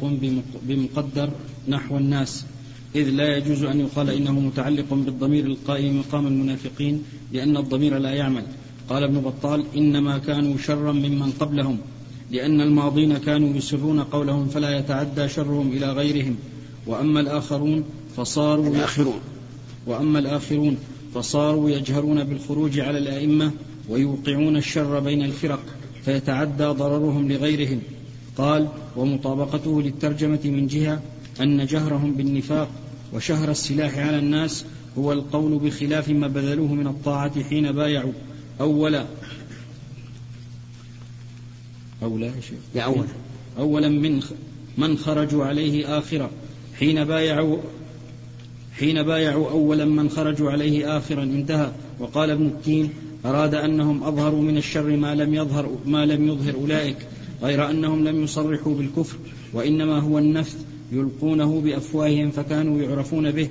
[0.67, 1.29] بمقدر
[1.67, 2.45] نحو الناس.
[2.95, 8.43] إذ لا يجوز أن يقال إنه متعلق بالضمير القائم مقام المنافقين لأن الضمير لا يعمل.
[8.89, 11.77] قال ابن بطال إنما كانوا شرا ممن قبلهم
[12.31, 16.35] لأن الماضين كانوا يسرون قولهم فلا يتعدى شرهم إلى غيرهم.
[16.87, 17.83] وأما الآخرون
[18.15, 19.19] فصاروا الآخرون.
[19.87, 20.77] وأما الآخرون
[21.13, 23.51] فصاروا يجهرون بالخروج على الأئمة
[23.89, 25.59] ويوقعون الشر بين الفرق
[26.05, 27.81] فيتعدى ضررهم لغيرهم.
[28.37, 31.01] قال ومطابقته للترجمة من جهة
[31.41, 32.69] أن جهرهم بالنفاق
[33.13, 34.65] وشهر السلاح على الناس
[34.97, 38.13] هو القول بخلاف ما بذلوه من الطاعة حين بايعوا.
[38.61, 39.05] أولا
[42.03, 42.59] أولا يا شيخ.
[42.75, 43.07] يا أولا
[43.57, 44.23] أولا من
[44.77, 46.29] من خرجوا عليه آخرا
[46.79, 47.57] حين بايعوا
[48.79, 51.71] حين بايعوا أولا من خرجوا عليه آخرا انتهى.
[51.99, 52.89] وقال ابن التين
[53.25, 56.97] أراد أنهم أظهروا من الشر ما لم يظهر ما لم يظهر أولئك
[57.43, 59.17] غير أنهم لم يصرحوا بالكفر
[59.53, 60.55] وإنما هو النفث
[60.91, 63.49] يلقونه بأفواههم فكانوا يعرفون به.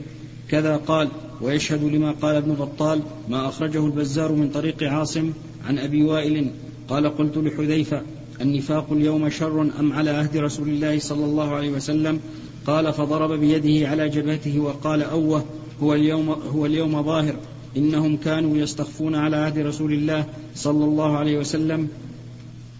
[0.48, 1.08] كذا قال
[1.40, 5.32] ويشهد لما قال ابن بطال ما أخرجه البزار من طريق عاصم
[5.66, 6.50] عن أبي وائل.
[6.88, 8.02] قال قلت لحذيفة
[8.40, 12.20] النفاق اليوم شر أم على عهد رسول الله صلى الله عليه وسلم؟
[12.66, 15.44] قال فضرب بيده على جبهته وقال أوه
[15.82, 17.36] هو اليوم هو اليوم ظاهر.
[17.76, 21.88] إنهم كانوا يستخفون على عهد رسول الله صلى الله عليه وسلم.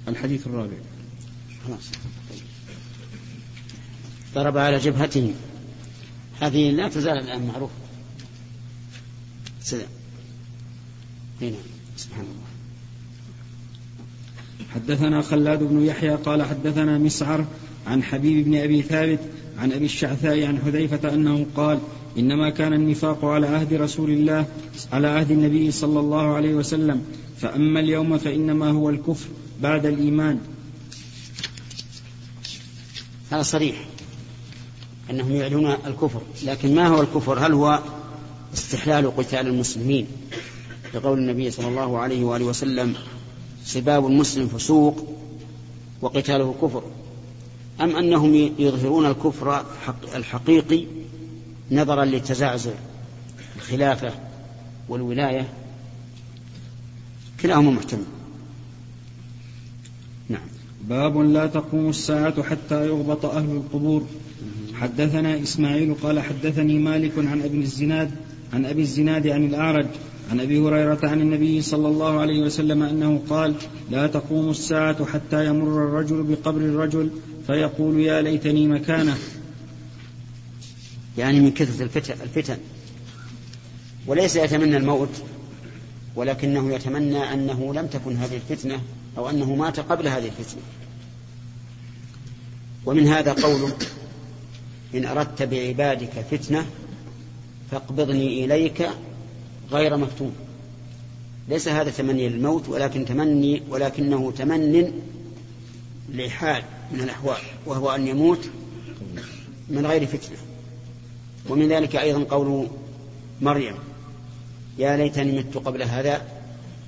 [0.08, 0.76] الحديث الرابع.
[1.66, 1.90] خلاص.
[4.34, 5.34] ضرب على جبهته
[6.40, 7.74] هذه لا تزال الآن معروفة.
[9.62, 9.88] سلام.
[11.42, 11.56] هنا
[11.96, 12.52] سبحان الله.
[14.74, 17.46] حدثنا خلاد بن يحيى قال حدثنا مسعر
[17.86, 19.18] عن حبيب بن أبي ثابت
[19.58, 21.78] عن أبي الشعثاء عن حذيفة أنه قال
[22.18, 24.46] إنما كان النفاق على عهد رسول الله
[24.92, 27.04] على عهد النبي صلى الله عليه وسلم.
[27.38, 29.28] فأما اليوم فإنما هو الكفر
[29.62, 30.38] بعد الإيمان.
[33.30, 33.76] هذا صريح
[35.10, 37.82] أنهم يعلنون الكفر لكن ما هو الكفر؟ هل هو
[38.54, 40.06] استحلال قتال المسلمين
[40.94, 42.94] لقول النبي صلى الله عليه وآله وسلم
[43.64, 45.08] سباب المسلم فسوق
[46.00, 46.82] وقتاله كفر؟
[47.82, 49.64] أم أنهم يظهرون الكفر
[50.14, 50.84] الحقيقي
[51.70, 52.72] نظرا لتزعزع
[53.56, 54.12] الخلافة
[54.88, 55.48] والولاية؟
[57.40, 58.04] كلاهما محتمل.
[60.28, 60.40] نعم.
[60.88, 64.06] باب لا تقوم الساعة حتى يغبط أهل القبور.
[64.74, 68.10] حدثنا إسماعيل قال حدثني مالك عن أبي الزناد
[68.52, 69.86] عن أبي الزناد عن الأعرج
[70.30, 73.54] عن أبي هريرة عن النبي صلى الله عليه وسلم أنه قال
[73.90, 77.10] لا تقوم الساعة حتى يمر الرجل بقبر الرجل
[77.46, 79.18] فيقول يا ليتني مكانه.
[81.18, 81.84] يعني من كثرة
[82.22, 82.58] الفتن,
[84.06, 85.22] وليس يتمنى الموت
[86.16, 88.80] ولكنه يتمنى أنه لم تكن هذه الفتنة
[89.18, 90.62] أو أنه مات قبل هذه الفتنة.
[92.86, 93.72] ومن هذا قوله
[94.94, 96.66] إن أردت بعبادك فتنة
[97.70, 98.88] فاقبضني إليك
[99.72, 100.32] غير مفتون.
[101.48, 104.92] ليس هذا تمني للموت ولكن تمني ولكنه تمن
[106.14, 106.62] لحال
[106.92, 108.48] من الأحوال وهو أن يموت
[109.68, 110.36] من غير فتنة.
[111.48, 112.68] ومن ذلك أيضا قول
[113.40, 113.74] مريم
[114.78, 116.22] يا ليتني مت قبل هذا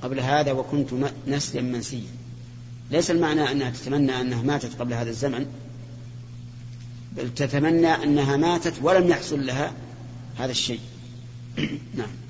[0.03, 0.89] قبل هذا وكنت
[1.27, 2.01] نسيا منسيا.
[2.91, 5.47] ليس المعنى أنها تتمنى أنها ماتت قبل هذا الزمن
[7.17, 9.73] بل تتمنى أنها ماتت ولم يحصل لها
[10.39, 10.81] هذا الشيء.
[11.99, 12.24] نعم.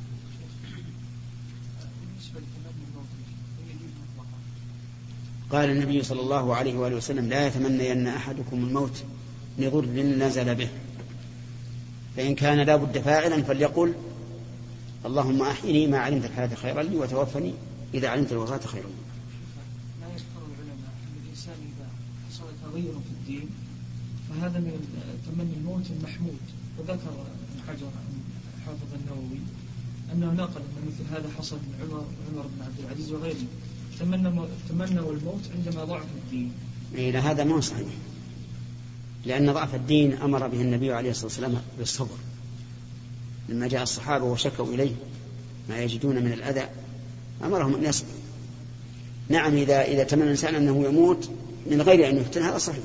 [5.54, 9.04] قال النبي صلى الله عليه وآله وسلم لا يتمنين أحدكم الموت
[9.58, 9.86] لضر
[10.26, 10.68] نزل به.
[12.16, 13.94] فإن كان لا بد فاعلا فليقل
[15.06, 17.54] اللهم أحيني ما علمت الحياة خيرا لي وتوفني
[17.94, 19.02] إذا علمت الوفاة خيرا لي.
[20.00, 21.88] لا يذكر العلماء أن الإنسان إذا
[22.28, 23.48] حصل تغير في الدين
[24.28, 24.74] فهذا من
[25.26, 26.40] تمني الموت المحمود.
[26.78, 27.90] وذكر ابن حجر
[28.66, 29.40] حافظ النووي
[30.12, 33.46] أنه نقل أن مثل هذا حصل من عمر عمر بن عبد العزيز وغيره.
[34.00, 36.52] تمنوا تمنوا الموت عندما ضعف الدين.
[36.94, 37.88] إلى هذا ما صحيح.
[39.26, 42.16] لأن ضعف الدين أمر به النبي عليه الصلاة والسلام بالصبر.
[43.48, 44.92] لما جاء الصحابة وشكوا إليه
[45.68, 46.68] ما يجدون من الأذى
[47.44, 48.14] أمرهم أن يصبروا.
[49.28, 51.30] نعم إذا إذا تمنى الإنسان أنه يموت
[51.70, 52.84] من غير أن يفتن هذا صحيح.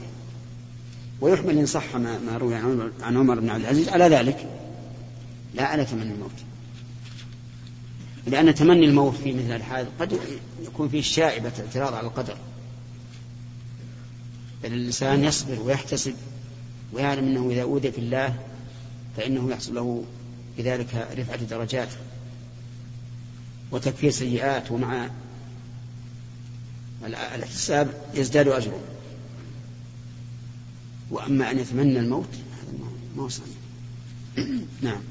[1.22, 4.47] ويحمل إن صح ما, ما روي عن عمر بن عبد العزيز على ذلك
[5.53, 6.32] لا على تمني الموت.
[8.28, 10.20] لأن تمني الموت في مثل الحال قد
[10.61, 12.38] يكون فيه شائبة اعتراض على القدر.
[14.63, 16.13] بل الإنسان يصبر ويحتسب
[16.93, 18.36] ويعلم أنه إذا أوذي في الله
[19.17, 20.03] فإنه يحصل له
[20.57, 21.89] بذلك رفعة درجات
[23.72, 25.09] وتكفير سيئات ومع
[27.05, 28.80] الاحتساب يزداد أجره.
[31.11, 32.78] وأما أن يتمنى الموت هذا
[33.15, 33.30] ما هو
[34.82, 35.01] نعم.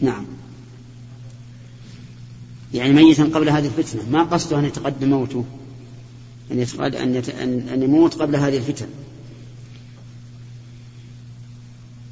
[0.00, 0.24] نعم.
[2.74, 4.02] يعني ميتا قبل هذه الفتنة.
[4.10, 5.44] ما قصده أن يتقدم موته
[6.52, 7.28] أن يتقد أن, يت...
[7.28, 7.68] أن...
[7.68, 8.86] أن يموت قبل هذه الفتن.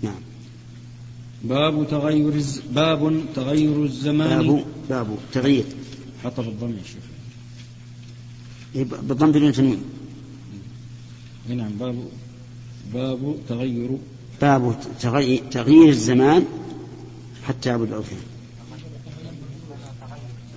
[0.02, 0.20] نعم.
[1.44, 2.60] باب تغير الز...
[2.72, 4.46] باب تغير الزمان.
[4.46, 5.64] باب باب تغيير.
[6.24, 7.02] حطب الضم يا شيخ.
[8.74, 9.82] إيه، بالضم بدون تنوين.
[11.48, 12.08] نعم باب
[12.94, 13.90] باب تغير.
[14.40, 14.76] باب
[15.50, 16.44] تغيير الزمان
[17.48, 18.18] حتى يعبد الأوثان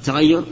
[0.03, 0.43] تغير؟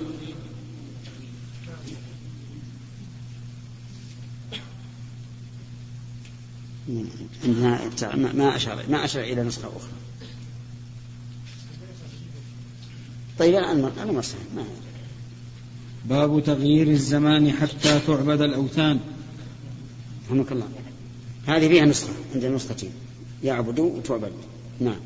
[7.44, 9.92] ما أشار ما أشار إلى نسخة أخرى.
[13.40, 14.64] طيب الآن المرسل ما
[16.06, 19.00] باب تغيير الزمان حتى تعبد الأوثان.
[20.28, 20.68] رحمك الله.
[21.48, 22.92] هذه فيها نسخة عندنا نسختين.
[23.44, 24.32] يعبدوا وتعبد.
[24.80, 25.00] نعم.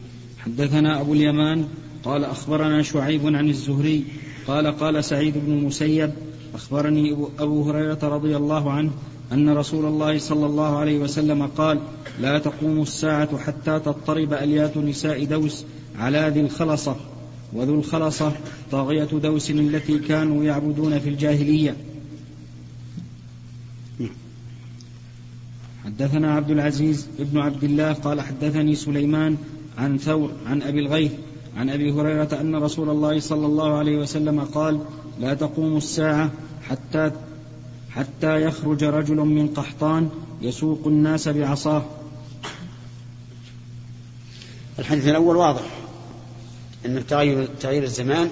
[0.45, 1.67] حدثنا أبو اليمان
[2.03, 4.03] قال أخبرنا شعيب عن الزهري
[4.47, 6.11] قال قال سعيد بن المسيب
[6.55, 8.91] أخبرني أبو هريرة رضي الله عنه
[9.31, 11.79] أن رسول الله صلى الله عليه وسلم قال
[12.21, 15.65] لا تقوم الساعة حتى تضطرب أليات نساء دوس
[15.99, 16.95] على ذي الخلصة
[17.53, 18.31] وذو الخلصة
[18.71, 21.75] طاغية دوس التي كانوا يعبدون في الجاهلية.
[25.85, 29.37] حدثنا عبد العزيز ابن عبد الله قال حدثني سليمان
[29.78, 31.11] عن ثور عن أبي الغيث
[31.57, 34.80] عن أبي هريرة أن رسول الله صلى الله عليه وسلم قال
[35.19, 36.32] لا تقوم الساعة
[36.69, 37.11] حتى
[37.89, 40.09] حتى يخرج رجل من قحطان
[40.41, 41.84] يسوق الناس بعصاه.
[44.80, 45.61] الحديث الأول واضح
[46.86, 48.30] أن تغير تغيير الزمان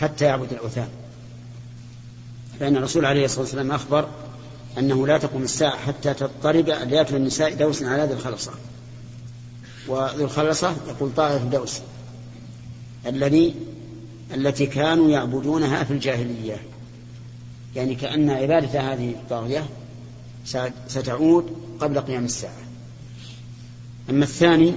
[0.00, 0.88] حتى يعبد الأوثان.
[2.60, 4.08] فإن الرسول عليه الصلاة والسلام أخبر
[4.78, 8.52] أنه لا تقوم الساعة حتى تضطرب أليات النساء دوس على ذي الخلصة.
[9.88, 11.80] وذي الخلصة يقول طائف دوس.
[13.06, 13.54] الذي
[14.34, 16.56] التي كانوا يعبدونها في الجاهلية.
[17.76, 19.66] يعني كأن عبادة هذه الطاغية
[20.88, 22.60] ستعود قبل قيام الساعة.
[24.10, 24.72] أما الثاني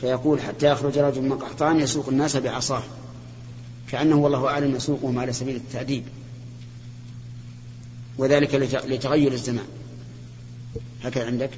[0.00, 2.82] فيقول حتى يخرج رجل من قحطان يسوق الناس بعصاه.
[3.90, 6.04] كأنه والله أعلم يسوقهم على سبيل التأديب.
[8.18, 8.54] وذلك
[8.86, 9.66] لتغير الزمان.
[11.04, 11.50] هكذا عندك؟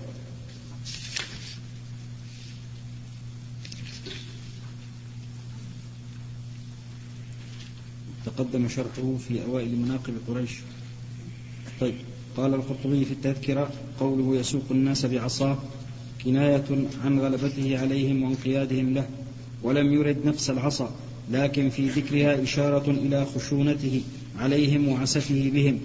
[8.36, 10.50] تقدم شرحه في أوائل مناقب قريش.
[11.80, 11.94] طيب
[12.36, 13.70] قال القرطبي في التذكرة
[14.00, 15.58] قوله يسوق الناس بعصاه
[16.24, 16.64] كناية
[17.04, 19.06] عن غلبته عليهم وانقيادهم له
[19.62, 20.90] ولم يرد نفس العصا
[21.32, 24.00] لكن في ذكرها إشارة إلى خشونته
[24.38, 25.78] عليهم وعسفه بهم.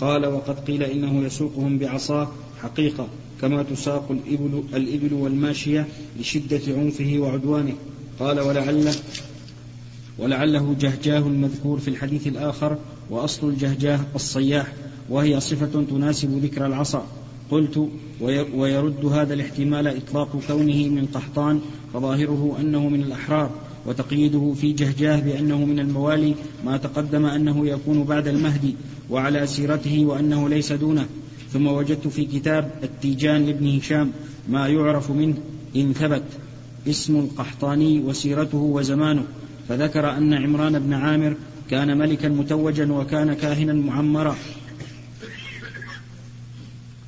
[0.00, 2.28] قال وقد قيل إنه يسوقهم بعصاه
[2.62, 3.08] حقيقة
[3.40, 5.86] كما تساق الإبل, الإبل والماشية
[6.20, 7.74] لشدة عنفه وعدوانه.
[8.18, 8.94] قال ولعله
[10.18, 12.76] ولعله جهجاه المذكور في الحديث الآخر
[13.10, 14.72] وأصل الجهجاه الصياح
[15.10, 17.06] وهي صفة تناسب ذكر العصا.
[17.50, 17.88] قلت
[18.54, 21.60] ويرد هذا الاحتمال إطلاق كونه من قحطان
[21.94, 23.50] فظاهره أنه من الأحرار
[23.86, 28.74] وتقييده في جهجاه بأنه من الموالي ما تقدم أنه يكون بعد المهدي
[29.10, 31.06] وعلى سيرته وأنه ليس دونه.
[31.52, 34.10] ثم وجدت في كتاب التيجان لابن هشام
[34.48, 35.34] ما يعرف منه
[35.76, 36.22] إن ثبت
[36.88, 39.24] اسم القحطاني وسيرته وزمانه.
[39.68, 41.36] فذكر أن عمران بن عامر
[41.70, 44.36] كان ملكا متوجا وكان كاهنا معمرا.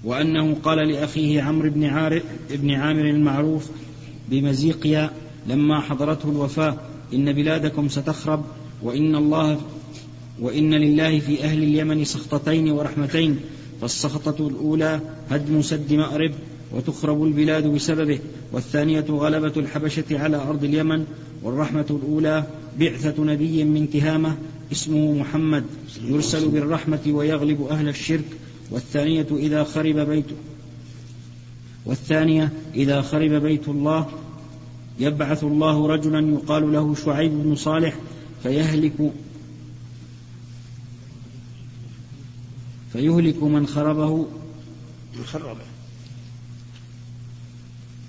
[0.04, 3.70] وأنه قال لأخيه عمرو بن, بن عامر المعروف
[4.28, 5.10] بمزيقيا
[5.46, 6.76] لما حضرته الوفاة
[7.14, 8.44] إن بلادكم ستخرب
[8.82, 9.60] وإن الله
[10.40, 13.40] وإن لله في أهل اليمن سخطتين ورحمتين
[13.80, 15.00] فالسخطة الأولى
[15.30, 16.32] هدم سد مأرب
[16.72, 18.18] وتخرب البلاد بسببه
[18.52, 21.06] والثانية غلبة الحبشة على أرض اليمن
[21.42, 22.46] والرحمة الأولى
[22.78, 24.36] بعثة نبي من تهامة
[24.72, 25.64] اسمه محمد
[26.04, 28.24] يرسل بالرحمة ويغلب أهل الشرك
[28.70, 30.24] والثانية إذا خرب بيت
[31.86, 34.08] والثانية إذا خرب بيت الله
[35.00, 37.96] يبعث الله رجلا يقال له شعيب بن صالح
[38.42, 39.12] فيهلك
[42.92, 44.26] فيهلك من خربه.
[45.24, 45.60] خربه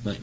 [0.05, 0.20] طيب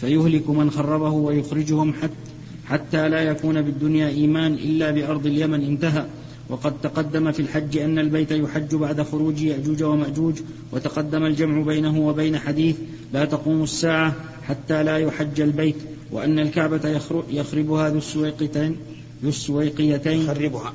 [0.00, 2.30] فيهلك من خربه ويخرجهم حتى
[2.66, 6.06] حتى لا يكون بالدنيا إيمان إلا بأرض اليمن انتهى.
[6.48, 10.40] وقد تقدم في الحج أن البيت يحج بعد خروج يأجوج ومأجوج
[10.72, 12.76] وتقدم الجمع بينه وبين حديث
[13.12, 15.76] لا تقوم الساعة حتى لا يحج البيت
[16.12, 18.76] وأن الكعبة يخربها ذو السويقتين
[19.22, 20.20] ذو السويقيتين.
[20.20, 20.72] يخربها.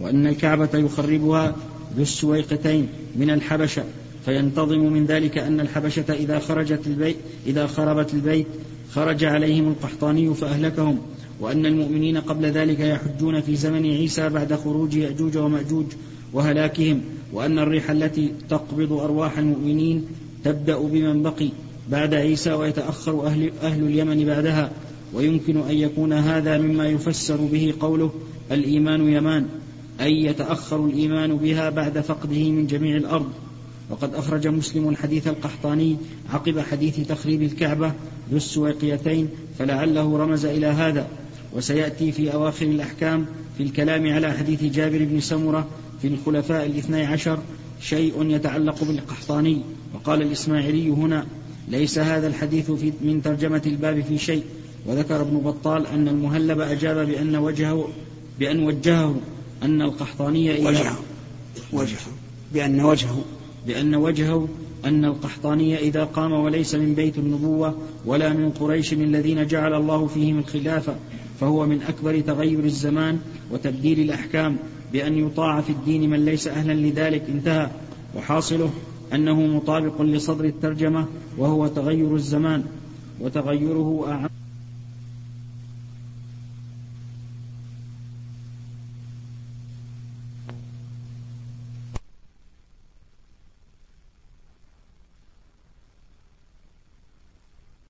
[0.00, 1.56] وأن الكعبة يخربها
[1.96, 3.84] ذو السويقتين من الحبشة.
[4.24, 7.16] فينتظم من ذلك أن الحبشة إذا خرجت البيت
[7.46, 8.46] إذا خربت البيت
[8.90, 10.98] خرج عليهم القحطاني فأهلكهم
[11.40, 15.86] وأن المؤمنين قبل ذلك يحجون في زمن عيسى بعد خروج يأجوج ومأجوج
[16.32, 17.00] وهلاكهم
[17.32, 20.06] وأن الريح التي تقبض أرواح المؤمنين
[20.44, 21.48] تبدأ بمن بقي
[21.90, 24.70] بعد عيسى ويتأخر أهل, أهل اليمن بعدها.
[25.14, 28.10] ويمكن أن يكون هذا مما يفسر به قوله
[28.52, 29.46] الإيمان يمان
[30.00, 33.32] أي يتأخر الإيمان بها بعد فقده من جميع الأرض.
[33.90, 35.96] وقد أخرج مسلم حديث القحطاني
[36.32, 37.92] عقب حديث تخريب الكعبة
[38.30, 39.28] ذو السويقيتين
[39.58, 41.08] فلعله رمز إلى هذا.
[41.52, 43.26] وسيأتي في أواخر الأحكام
[43.56, 45.66] في الكلام على حديث جابر بن سمرة
[46.02, 47.38] في الخلفاء الاثني عشر
[47.80, 49.62] شيء يتعلق بالقحطاني.
[49.94, 51.26] وقال الإسماعيلي هنا
[51.68, 54.42] ليس هذا الحديث في من ترجمة الباب في شيء.
[54.86, 57.88] وذكر ابن بطال أن المهلب أجاب بأن وجهه
[58.38, 59.20] بأن وجهه
[59.62, 60.98] أن القحطاني إذا وجهه.
[61.72, 61.98] وجهه.
[62.54, 63.24] بأن وجهه.
[63.66, 64.48] بأن وجهه
[64.84, 67.74] أن القحطاني إذا قام وليس من بيت النبوة
[68.06, 70.96] ولا من قريش الذين جعل الله فيهم الخلافة
[71.40, 73.18] فهو من أكبر تغير الزمان
[73.50, 74.56] وتبديل الأحكام
[74.92, 77.70] بأن يطاع في الدين من ليس أهلا لذلك انتهى.
[78.16, 78.70] وحاصله
[79.12, 81.06] أنه مطابق لصدر الترجمة
[81.38, 82.64] وهو تغير الزمان
[83.20, 84.28] وتغيره أعم